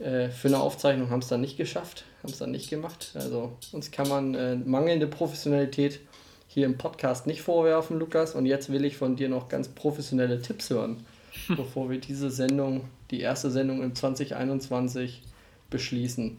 [0.00, 3.10] äh, für eine Aufzeichnung haben es dann nicht geschafft, haben es dann nicht gemacht.
[3.14, 6.00] Also uns kann man äh, mangelnde Professionalität
[6.46, 8.34] hier im Podcast nicht vorwerfen, Lukas.
[8.34, 11.04] Und jetzt will ich von dir noch ganz professionelle Tipps hören,
[11.48, 15.22] bevor wir diese Sendung, die erste Sendung im 2021
[15.70, 16.36] beschließen.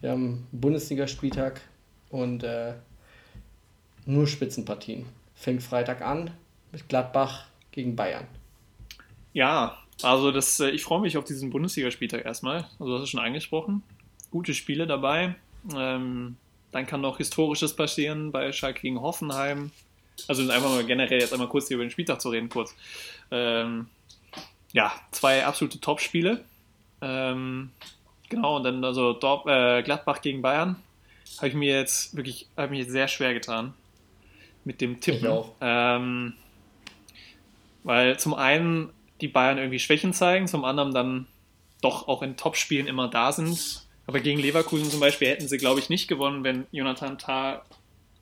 [0.00, 1.60] Wir haben Bundesligaspieltag
[2.10, 2.74] und äh,
[4.04, 5.06] nur Spitzenpartien.
[5.34, 6.30] Fängt Freitag an,
[6.72, 8.26] mit Gladbach gegen Bayern.
[9.32, 12.66] Ja, also das, äh, ich freue mich auf diesen Bundesligaspieltag erstmal.
[12.78, 13.82] Also das ist schon angesprochen.
[14.30, 15.34] Gute Spiele dabei.
[15.74, 16.36] Ähm,
[16.72, 19.70] dann kann noch Historisches passieren bei Schalke gegen Hoffenheim.
[20.28, 22.74] Also einfach mal generell jetzt einmal kurz hier über den Spieltag zu reden, kurz.
[23.30, 23.86] Ähm,
[24.72, 26.44] ja, zwei absolute Top-Spiele.
[27.00, 27.70] Ähm,
[28.28, 30.76] genau, und dann also Dorp, äh, Gladbach gegen Bayern.
[31.38, 33.74] Habe ich mir jetzt wirklich, habe mich jetzt sehr schwer getan
[34.64, 35.28] mit dem Tippen.
[35.28, 35.52] Auch.
[35.60, 36.34] Ähm,
[37.84, 38.90] weil zum einen
[39.20, 41.26] die Bayern irgendwie Schwächen zeigen, zum anderen dann
[41.80, 43.86] doch auch in Topspielen immer da sind.
[44.06, 47.62] Aber gegen Leverkusen zum Beispiel hätten sie, glaube ich, nicht gewonnen, wenn Jonathan Tah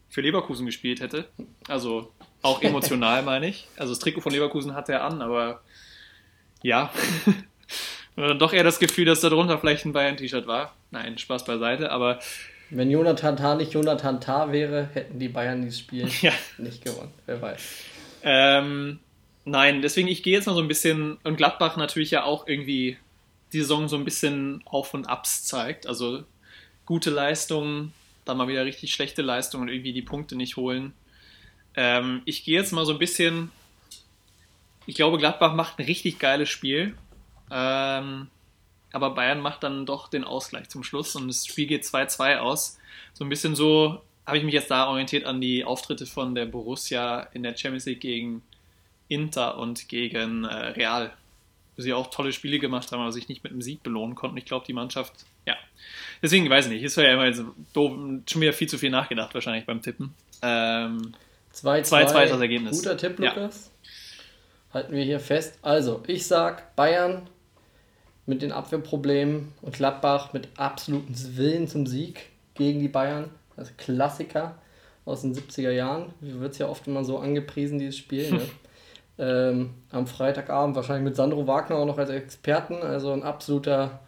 [0.09, 1.29] für Leverkusen gespielt hätte.
[1.69, 3.67] Also auch emotional, meine ich.
[3.77, 5.63] Also das Trikot von Leverkusen hat er an, aber
[6.65, 6.91] ja.
[8.17, 10.75] Dann doch eher das Gefühl, dass da drunter vielleicht ein Bayern-T-Shirt war.
[10.91, 12.21] Nein, Spaß beiseite, aber.
[12.71, 16.33] Wenn Jonathan Tah nicht Jonathan Tah wäre, hätten die Bayern dieses Spiel ja.
[16.59, 17.13] nicht gewonnen.
[17.27, 17.85] Wer weiß.
[18.23, 19.01] Ähm,
[19.45, 22.97] Nein, deswegen, ich gehe jetzt mal so ein bisschen, und Gladbach natürlich ja auch irgendwie
[23.53, 25.87] die Saison so ein bisschen Auf und Abs zeigt.
[25.87, 26.25] Also
[26.87, 27.93] gute Leistungen,
[28.25, 30.95] dann mal wieder richtig schlechte Leistungen und irgendwie die Punkte nicht holen.
[31.77, 33.51] Ähm, ich gehe jetzt mal so ein bisschen,
[34.87, 36.97] ich glaube, Gladbach macht ein richtig geiles Spiel.
[37.51, 38.29] Ähm,
[38.93, 42.79] aber Bayern macht dann doch den Ausgleich zum Schluss und das Spiel geht 2-2 aus.
[43.13, 46.47] So ein bisschen so habe ich mich jetzt da orientiert an die Auftritte von der
[46.47, 48.43] Borussia in der Champions League gegen
[49.09, 51.13] Inter und gegen äh, Real.
[51.77, 54.37] Wo sie auch tolle Spiele gemacht haben, aber sich nicht mit einem Sieg belohnen konnten.
[54.37, 55.13] Ich glaube, die Mannschaft,
[55.45, 55.57] ja.
[56.23, 56.85] Deswegen weiß ich nicht.
[56.85, 57.93] Ist ja immer so doof,
[58.31, 60.15] schon wieder viel zu viel nachgedacht, wahrscheinlich beim Tippen.
[60.41, 61.15] Ähm,
[61.53, 62.79] 2-2 ist das Ergebnis.
[62.79, 63.51] Guter Tipp, Ja.
[64.75, 65.59] Halten wir hier fest.
[65.63, 67.23] Also, ich sag Bayern
[68.27, 73.31] mit den Abwehrproblemen und Gladbach mit absolutem Willen zum Sieg gegen die Bayern.
[73.55, 74.57] Das ist Klassiker
[75.05, 76.13] aus den 70er Jahren.
[76.21, 78.33] Wird es ja oft immer so angepriesen, dieses Spiel.
[78.33, 78.41] Ne?
[79.19, 82.83] ähm, am Freitagabend wahrscheinlich mit Sandro Wagner auch noch als Experten.
[82.83, 84.01] Also ein absoluter,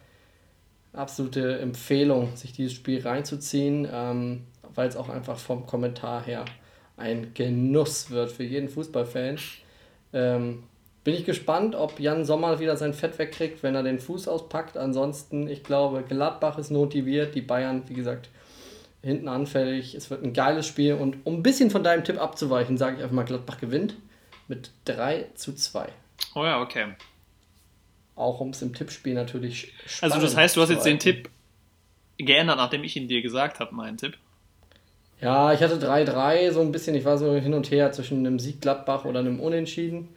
[0.91, 4.43] absolute Empfehlung, sich dieses Spiel reinzuziehen, ähm,
[4.75, 6.43] weil es auch einfach vom Kommentar her
[6.97, 9.37] ein Genuss wird für jeden Fußballfan.
[10.13, 10.63] Ähm,
[11.03, 14.77] bin ich gespannt, ob Jan Sommer wieder sein Fett wegkriegt, wenn er den Fuß auspackt.
[14.77, 18.29] Ansonsten, ich glaube, Gladbach ist motiviert, die Bayern, wie gesagt,
[19.01, 19.95] hinten anfällig.
[19.95, 23.03] Es wird ein geiles Spiel und um ein bisschen von deinem Tipp abzuweichen, sage ich
[23.03, 23.95] einfach mal, Gladbach gewinnt
[24.47, 25.87] mit 3 zu 2.
[26.35, 26.87] Oh ja, okay.
[28.15, 30.99] Auch um es im Tippspiel natürlich Also das heißt, du hast jetzt den.
[30.99, 31.29] Tipp
[32.17, 34.17] geändert, nachdem ich ihn dir gesagt habe, meinen Tipp.
[35.19, 38.39] Ja, ich hatte 3-3, so ein bisschen, ich war so hin und her zwischen einem
[38.39, 40.09] Sieg Gladbach oder einem Unentschieden.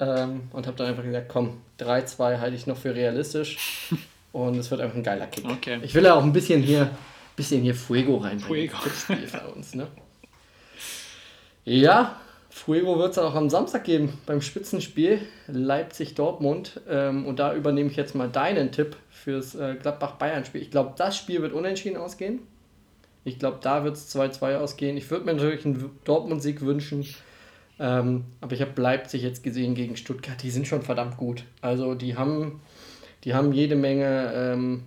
[0.00, 3.90] Ähm, und habe dann einfach gesagt, komm, 3-2 halte ich noch für realistisch.
[4.32, 5.44] und es wird einfach ein geiler Kick.
[5.44, 5.80] Okay.
[5.82, 6.90] Ich will ja auch ein bisschen hier,
[7.34, 8.70] bisschen hier Fuego reinbringen.
[8.70, 9.26] Fuego.
[9.26, 9.88] für uns, ne?
[11.64, 12.16] Ja,
[12.48, 16.80] Fuego wird es dann auch am Samstag geben beim Spitzenspiel Leipzig-Dortmund.
[16.88, 20.62] Ähm, und da übernehme ich jetzt mal deinen Tipp fürs äh, Gladbach-Bayern-Spiel.
[20.62, 22.40] Ich glaube, das Spiel wird unentschieden ausgehen.
[23.28, 24.96] Ich glaube, da wird es 2-2 ausgehen.
[24.96, 27.06] Ich würde mir natürlich einen Dortmund-Sieg wünschen.
[27.80, 30.42] Ähm, aber ich habe Leipzig jetzt gesehen gegen Stuttgart.
[30.42, 31.44] Die sind schon verdammt gut.
[31.60, 32.60] Also die haben,
[33.24, 34.82] die haben jede Menge ähm,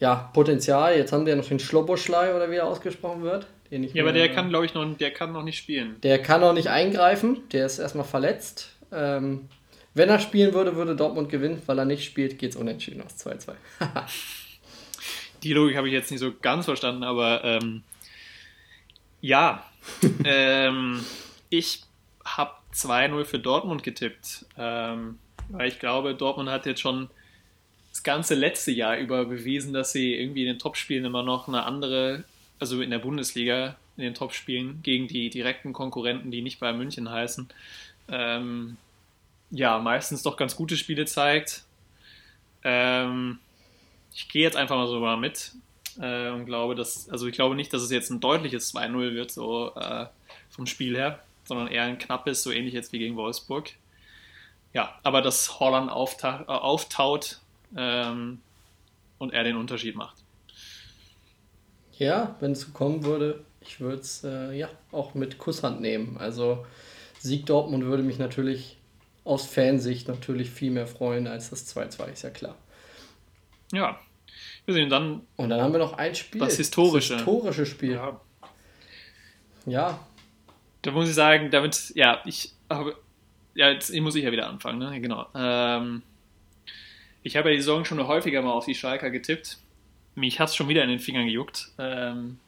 [0.00, 0.96] ja, Potenzial.
[0.96, 3.46] Jetzt haben die ja noch den Schloboschlei oder wie er ausgesprochen wird.
[3.70, 5.96] Den ich Ja, aber der kann, glaube ich, noch, der kann noch nicht spielen.
[6.02, 7.40] der kann auch nicht eingreifen.
[7.52, 8.70] Der ist erstmal verletzt.
[8.90, 9.48] Ähm,
[9.94, 11.60] wenn er spielen würde, würde Dortmund gewinnen.
[11.66, 13.52] Weil er nicht spielt, geht es unentschieden aus 2-2.
[15.42, 17.82] Die Logik habe ich jetzt nicht so ganz verstanden, aber ähm,
[19.20, 19.64] ja,
[20.24, 21.04] ähm,
[21.50, 21.82] ich
[22.24, 25.18] habe 2-0 für Dortmund getippt, ähm,
[25.48, 27.10] weil ich glaube, Dortmund hat jetzt schon
[27.90, 31.64] das ganze letzte Jahr über bewiesen, dass sie irgendwie in den Topspielen immer noch eine
[31.64, 32.24] andere,
[32.58, 37.10] also in der Bundesliga in den Topspielen gegen die direkten Konkurrenten, die nicht bei München
[37.10, 37.48] heißen,
[38.08, 38.76] ähm,
[39.50, 41.64] ja, meistens doch ganz gute Spiele zeigt.
[42.64, 43.38] Ähm,
[44.14, 45.52] ich gehe jetzt einfach mal so mal mit
[46.00, 49.30] äh, und glaube, dass, also ich glaube nicht, dass es jetzt ein deutliches 2-0 wird,
[49.30, 50.06] so äh,
[50.50, 53.70] vom Spiel her, sondern eher ein knappes, so ähnlich jetzt wie gegen Wolfsburg.
[54.72, 57.40] Ja, aber dass Holland aufta äh, auftaut
[57.76, 58.40] ähm,
[59.18, 60.16] und er den Unterschied macht.
[61.98, 66.16] Ja, wenn es so kommen würde, ich würde es äh, ja auch mit Kusshand nehmen.
[66.18, 66.64] Also
[67.20, 68.78] Sieg Dortmund würde mich natürlich
[69.24, 72.56] aus Fansicht natürlich viel mehr freuen als das 2-2, ist ja klar.
[73.72, 73.98] Ja,
[74.64, 76.40] wir sehen dann, Und dann haben wir noch ein Spiel.
[76.40, 77.14] Das Historische.
[77.14, 77.92] Das historische Spiel.
[77.94, 78.20] ja,
[79.66, 79.98] Ja,
[80.82, 82.96] da muss ich sagen, damit, ja, ich habe,
[83.54, 85.00] ja, jetzt muss ich ja wieder anfangen, ne?
[85.00, 85.26] Genau.
[85.34, 86.02] Ähm,
[87.22, 89.58] ich habe ja die Saison schon häufiger mal auf die Schalker getippt.
[90.14, 91.68] Mich hat es schon wieder in den Fingern gejuckt.
[91.78, 92.38] Ähm,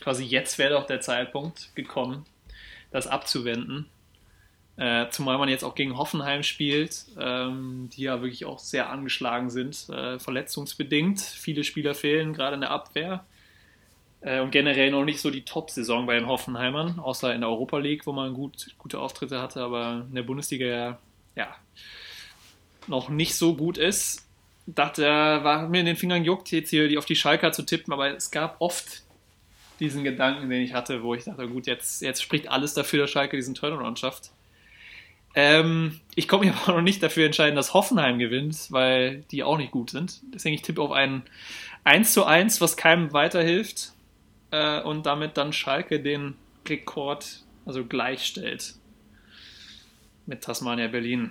[0.00, 2.24] quasi jetzt wäre doch der Zeitpunkt gekommen,
[2.90, 3.86] das abzuwenden.
[4.76, 9.48] Äh, zumal man jetzt auch gegen Hoffenheim spielt, ähm, die ja wirklich auch sehr angeschlagen
[9.48, 11.20] sind, äh, verletzungsbedingt.
[11.20, 13.24] Viele Spieler fehlen, gerade in der Abwehr.
[14.20, 17.78] Äh, und generell noch nicht so die Top-Saison bei den Hoffenheimern, außer in der Europa
[17.78, 20.98] League, wo man gut, gute Auftritte hatte, aber in der Bundesliga ja,
[21.36, 21.54] ja
[22.88, 24.26] noch nicht so gut ist.
[24.66, 27.62] Dachte, äh, war mir in den Fingern juckt, jetzt hier die auf die Schalker zu
[27.62, 29.02] tippen, aber es gab oft
[29.78, 33.10] diesen Gedanken, den ich hatte, wo ich dachte, gut, jetzt, jetzt spricht alles dafür, dass
[33.10, 34.30] Schalke diesen Turnaround schafft.
[35.34, 39.58] Ähm, ich komme mich aber noch nicht dafür entscheiden, dass Hoffenheim gewinnt, weil die auch
[39.58, 40.20] nicht gut sind.
[40.32, 41.22] Deswegen ich tippe auf ein
[41.84, 43.92] 1 zu 1, was keinem weiterhilft
[44.50, 48.74] äh, und damit dann Schalke den Rekord also gleichstellt
[50.26, 51.30] mit Tasmania Berlin.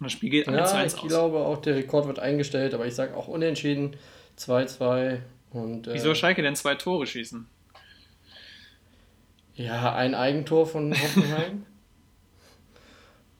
[0.00, 1.08] Und das Spiel geht am ja 1 ich aus.
[1.08, 3.96] glaube auch, der Rekord wird eingestellt, aber ich sage auch unentschieden
[4.38, 5.20] 2-2.
[5.50, 7.46] Und, äh, Wie soll Schalke denn zwei Tore schießen?
[9.54, 11.66] Ja, ein Eigentor von Hoffenheim.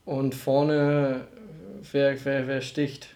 [0.05, 1.27] Und vorne,
[1.91, 3.09] wer, wer, wer sticht?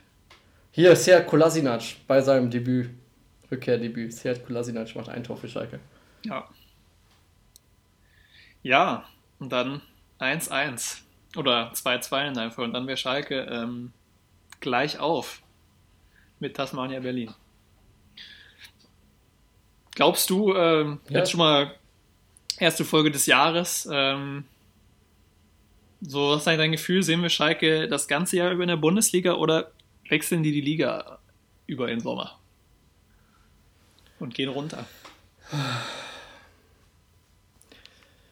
[0.72, 2.90] Hier, Seat Kolasinac bei seinem Debüt.
[3.52, 4.14] Rückkehrdebüt.
[4.14, 5.80] Seat Kolasinac macht ein Tor für Schalke.
[6.24, 6.48] Ja.
[8.64, 9.06] Ja,
[9.40, 9.82] und dann
[10.20, 11.00] 1-1.
[11.38, 12.66] Oder 2-2 in deinem Fall.
[12.66, 13.94] Und dann wäre Schalke ähm,
[14.60, 15.42] gleich auf
[16.40, 17.32] mit Tasmania Berlin.
[19.96, 21.20] Glaubst du, ähm, Ja.
[21.20, 21.76] jetzt schon mal
[22.58, 24.46] erste Folge des Jahres, ähm,
[26.02, 27.04] so, was ist eigentlich dein Gefühl?
[27.04, 29.72] Sehen wir Schalke das ganze Jahr über in der Bundesliga oder
[30.08, 31.20] wechseln die die Liga
[31.68, 32.40] über den Sommer?
[34.20, 34.86] Und gehen runter.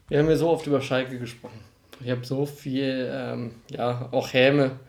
[0.07, 1.59] Wir haben ja so oft über Schalke gesprochen.
[2.03, 4.79] Ich habe so viel, ähm, ja, auch Häme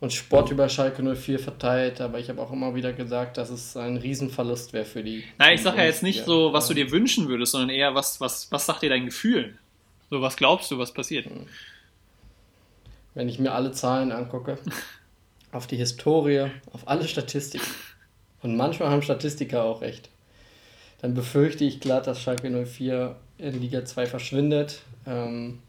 [0.00, 3.76] und Sport über Schalke 04 verteilt, aber ich habe auch immer wieder gesagt, dass es
[3.76, 5.24] ein Riesenverlust wäre für die.
[5.38, 8.20] Nein, ich sage ja jetzt nicht so, was du dir wünschen würdest, sondern eher, was,
[8.20, 9.58] was, was sagt dir dein Gefühl?
[10.10, 11.26] So, was glaubst du, was passiert?
[13.14, 14.58] Wenn ich mir alle Zahlen angucke,
[15.52, 17.66] auf die Historie, auf alle Statistiken,
[18.42, 20.10] und manchmal haben Statistiker auch recht,
[21.00, 24.82] dann befürchte ich glatt, dass Schalke 04 in Liga 2 verschwindet.
[25.06, 25.60] Ähm,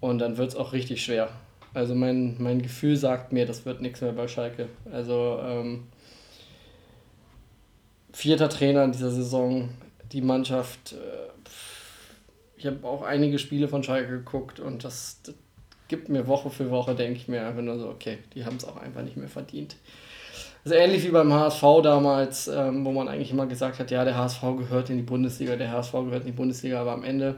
[0.00, 1.30] und dann wird es auch richtig schwer.
[1.74, 4.68] Also mein, mein Gefühl sagt mir, das wird nichts mehr bei Schalke.
[4.90, 5.86] Also ähm,
[8.12, 9.70] vierter Trainer in dieser Saison,
[10.12, 10.92] die Mannschaft.
[10.92, 10.96] Äh,
[12.56, 15.34] ich habe auch einige Spiele von Schalke geguckt und das, das
[15.88, 18.64] gibt mir Woche für Woche, denke ich mir einfach nur so, okay, die haben es
[18.64, 19.76] auch einfach nicht mehr verdient.
[20.64, 24.16] Also ähnlich wie beim HSV damals, ähm, wo man eigentlich immer gesagt hat, ja, der
[24.16, 27.36] HSV gehört in die Bundesliga, der HSV gehört in die Bundesliga, aber am Ende,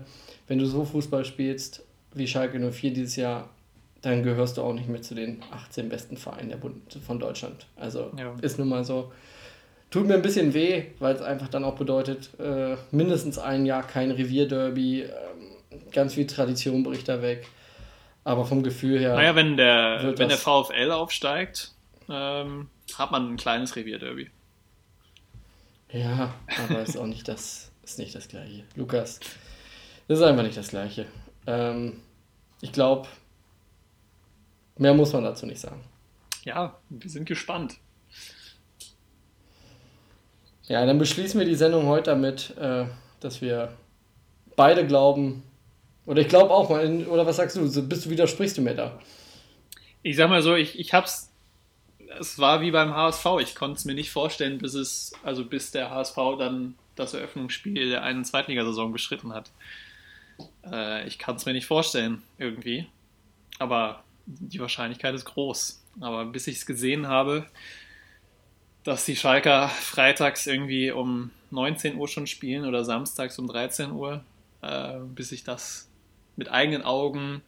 [0.49, 1.83] wenn du so Fußball spielst
[2.13, 3.49] wie Schalke 04 dieses Jahr,
[4.03, 6.75] dann gehörst du auch nicht mehr zu den 18 besten Vereinen der Bund
[7.07, 7.67] von Deutschland.
[7.77, 8.35] Also Ja.
[8.41, 9.13] ist nun mal so.
[9.91, 13.83] Tut mir ein bisschen weh, weil es einfach dann auch bedeutet, äh, mindestens ein Jahr
[13.87, 17.47] kein Revierderby, ähm, ganz viel Tradition bricht da weg.
[18.25, 19.15] Aber vom Gefühl her.
[19.15, 21.73] Naja, wenn der, wenn der VfL aufsteigt,
[22.09, 24.31] ähm, hat man ein kleines Revierderby.
[25.93, 28.65] Ja, aber ist auch nicht das, ist nicht das Gleiche.
[28.77, 29.21] Lukas,
[30.07, 31.07] das ist einfach nicht das Gleiche.
[31.47, 32.01] Ähm,
[32.61, 33.09] ich glaube,
[34.77, 35.83] mehr muss man dazu nicht sagen.
[36.45, 37.79] Ja, wir sind gespannt.
[40.65, 42.87] Ja, dann beschließen wir die Sendung heute damit, äh,
[43.19, 43.77] dass wir
[44.55, 45.43] beide glauben,
[46.07, 48.99] oder ich glaube auch in- oder was sagst du, bist du widersprichst du mir da?
[50.03, 51.29] Ich sag mal so, ich, ich hab's.
[52.19, 53.27] Es war wie beim HSV.
[53.41, 57.91] Ich konnte es mir nicht vorstellen, bis es, also bis der HSV dann das Eröffnungsspiel
[57.91, 59.51] der einen Zweitligasaison beschritten hat.
[60.65, 62.87] Äh, ich kann es mir nicht vorstellen, irgendwie.
[63.59, 65.83] Aber die Wahrscheinlichkeit ist groß.
[66.01, 67.47] Aber bis ich es gesehen habe,
[68.85, 74.25] dass die Schalker freitags irgendwie um 19 Uhr schon spielen oder samstags um 13 Uhr,
[74.63, 75.90] äh, bis ich das
[76.41, 77.43] mit eigenen Augen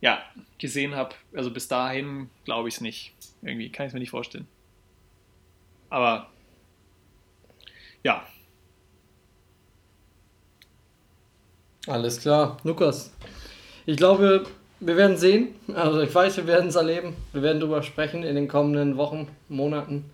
[0.00, 0.22] ja,
[0.56, 3.12] gesehen habe, also bis dahin glaube ich es nicht.
[3.42, 4.48] Irgendwie kann ich es mir nicht vorstellen.
[5.90, 6.30] Aber
[8.02, 8.24] ja,
[11.86, 13.10] Alles klar, Lukas.
[13.86, 14.44] Ich glaube,
[14.80, 15.48] wir werden sehen.
[15.74, 17.16] Also ich weiß, wir werden es erleben.
[17.32, 20.04] Wir werden darüber sprechen in den kommenden Wochen, Monaten,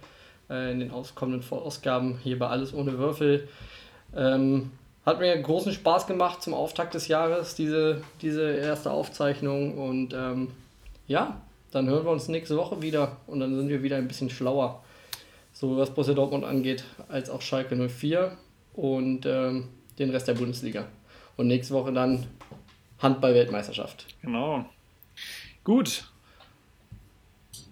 [0.49, 3.49] äh, in den kommenden Ausgaben hier bei Alles ohne Würfel.
[4.17, 4.71] Ähm,
[5.07, 9.79] hat mir großen Spaß gemacht zum Auftakt des Jahres, diese, diese erste Aufzeichnung.
[9.79, 10.49] Und ähm,
[11.07, 11.41] ja,
[11.71, 14.83] dann hören wir uns nächste Woche wieder und dann sind wir wieder ein bisschen schlauer,
[15.53, 18.37] so was Borussia Dortmund angeht, als auch Schalke 04
[18.75, 20.87] und ähm, den Rest der Bundesliga.
[21.37, 22.27] Und nächste Woche dann
[22.99, 24.07] Handball-Weltmeisterschaft.
[24.23, 24.65] genau.
[25.63, 26.05] Gut,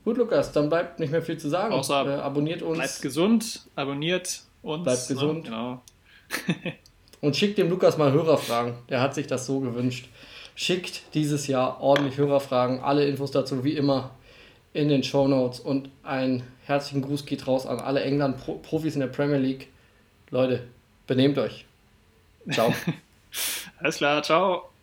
[0.05, 1.72] Gut, Lukas, dann bleibt nicht mehr viel zu sagen.
[1.72, 4.84] Außer äh, abonniert uns bleibt gesund, abonniert uns.
[4.84, 5.45] Bleibt gesund.
[5.45, 5.50] Ne?
[5.50, 5.83] Genau.
[7.25, 8.75] und schickt dem Lukas mal Hörerfragen.
[8.91, 10.09] Der hat sich das so gewünscht.
[10.55, 12.80] Schickt dieses Jahr ordentlich Hörerfragen.
[12.80, 14.11] Alle Infos dazu wie immer
[14.75, 15.59] in den Show Notes.
[15.59, 19.68] Und einen herzlichen Gruß geht raus an alle England-Profis in der Premier League.
[20.30, 20.64] Leute,
[21.07, 21.64] benehmt euch.
[22.51, 22.75] Ciao.
[23.79, 24.74] Alles klar, ciao.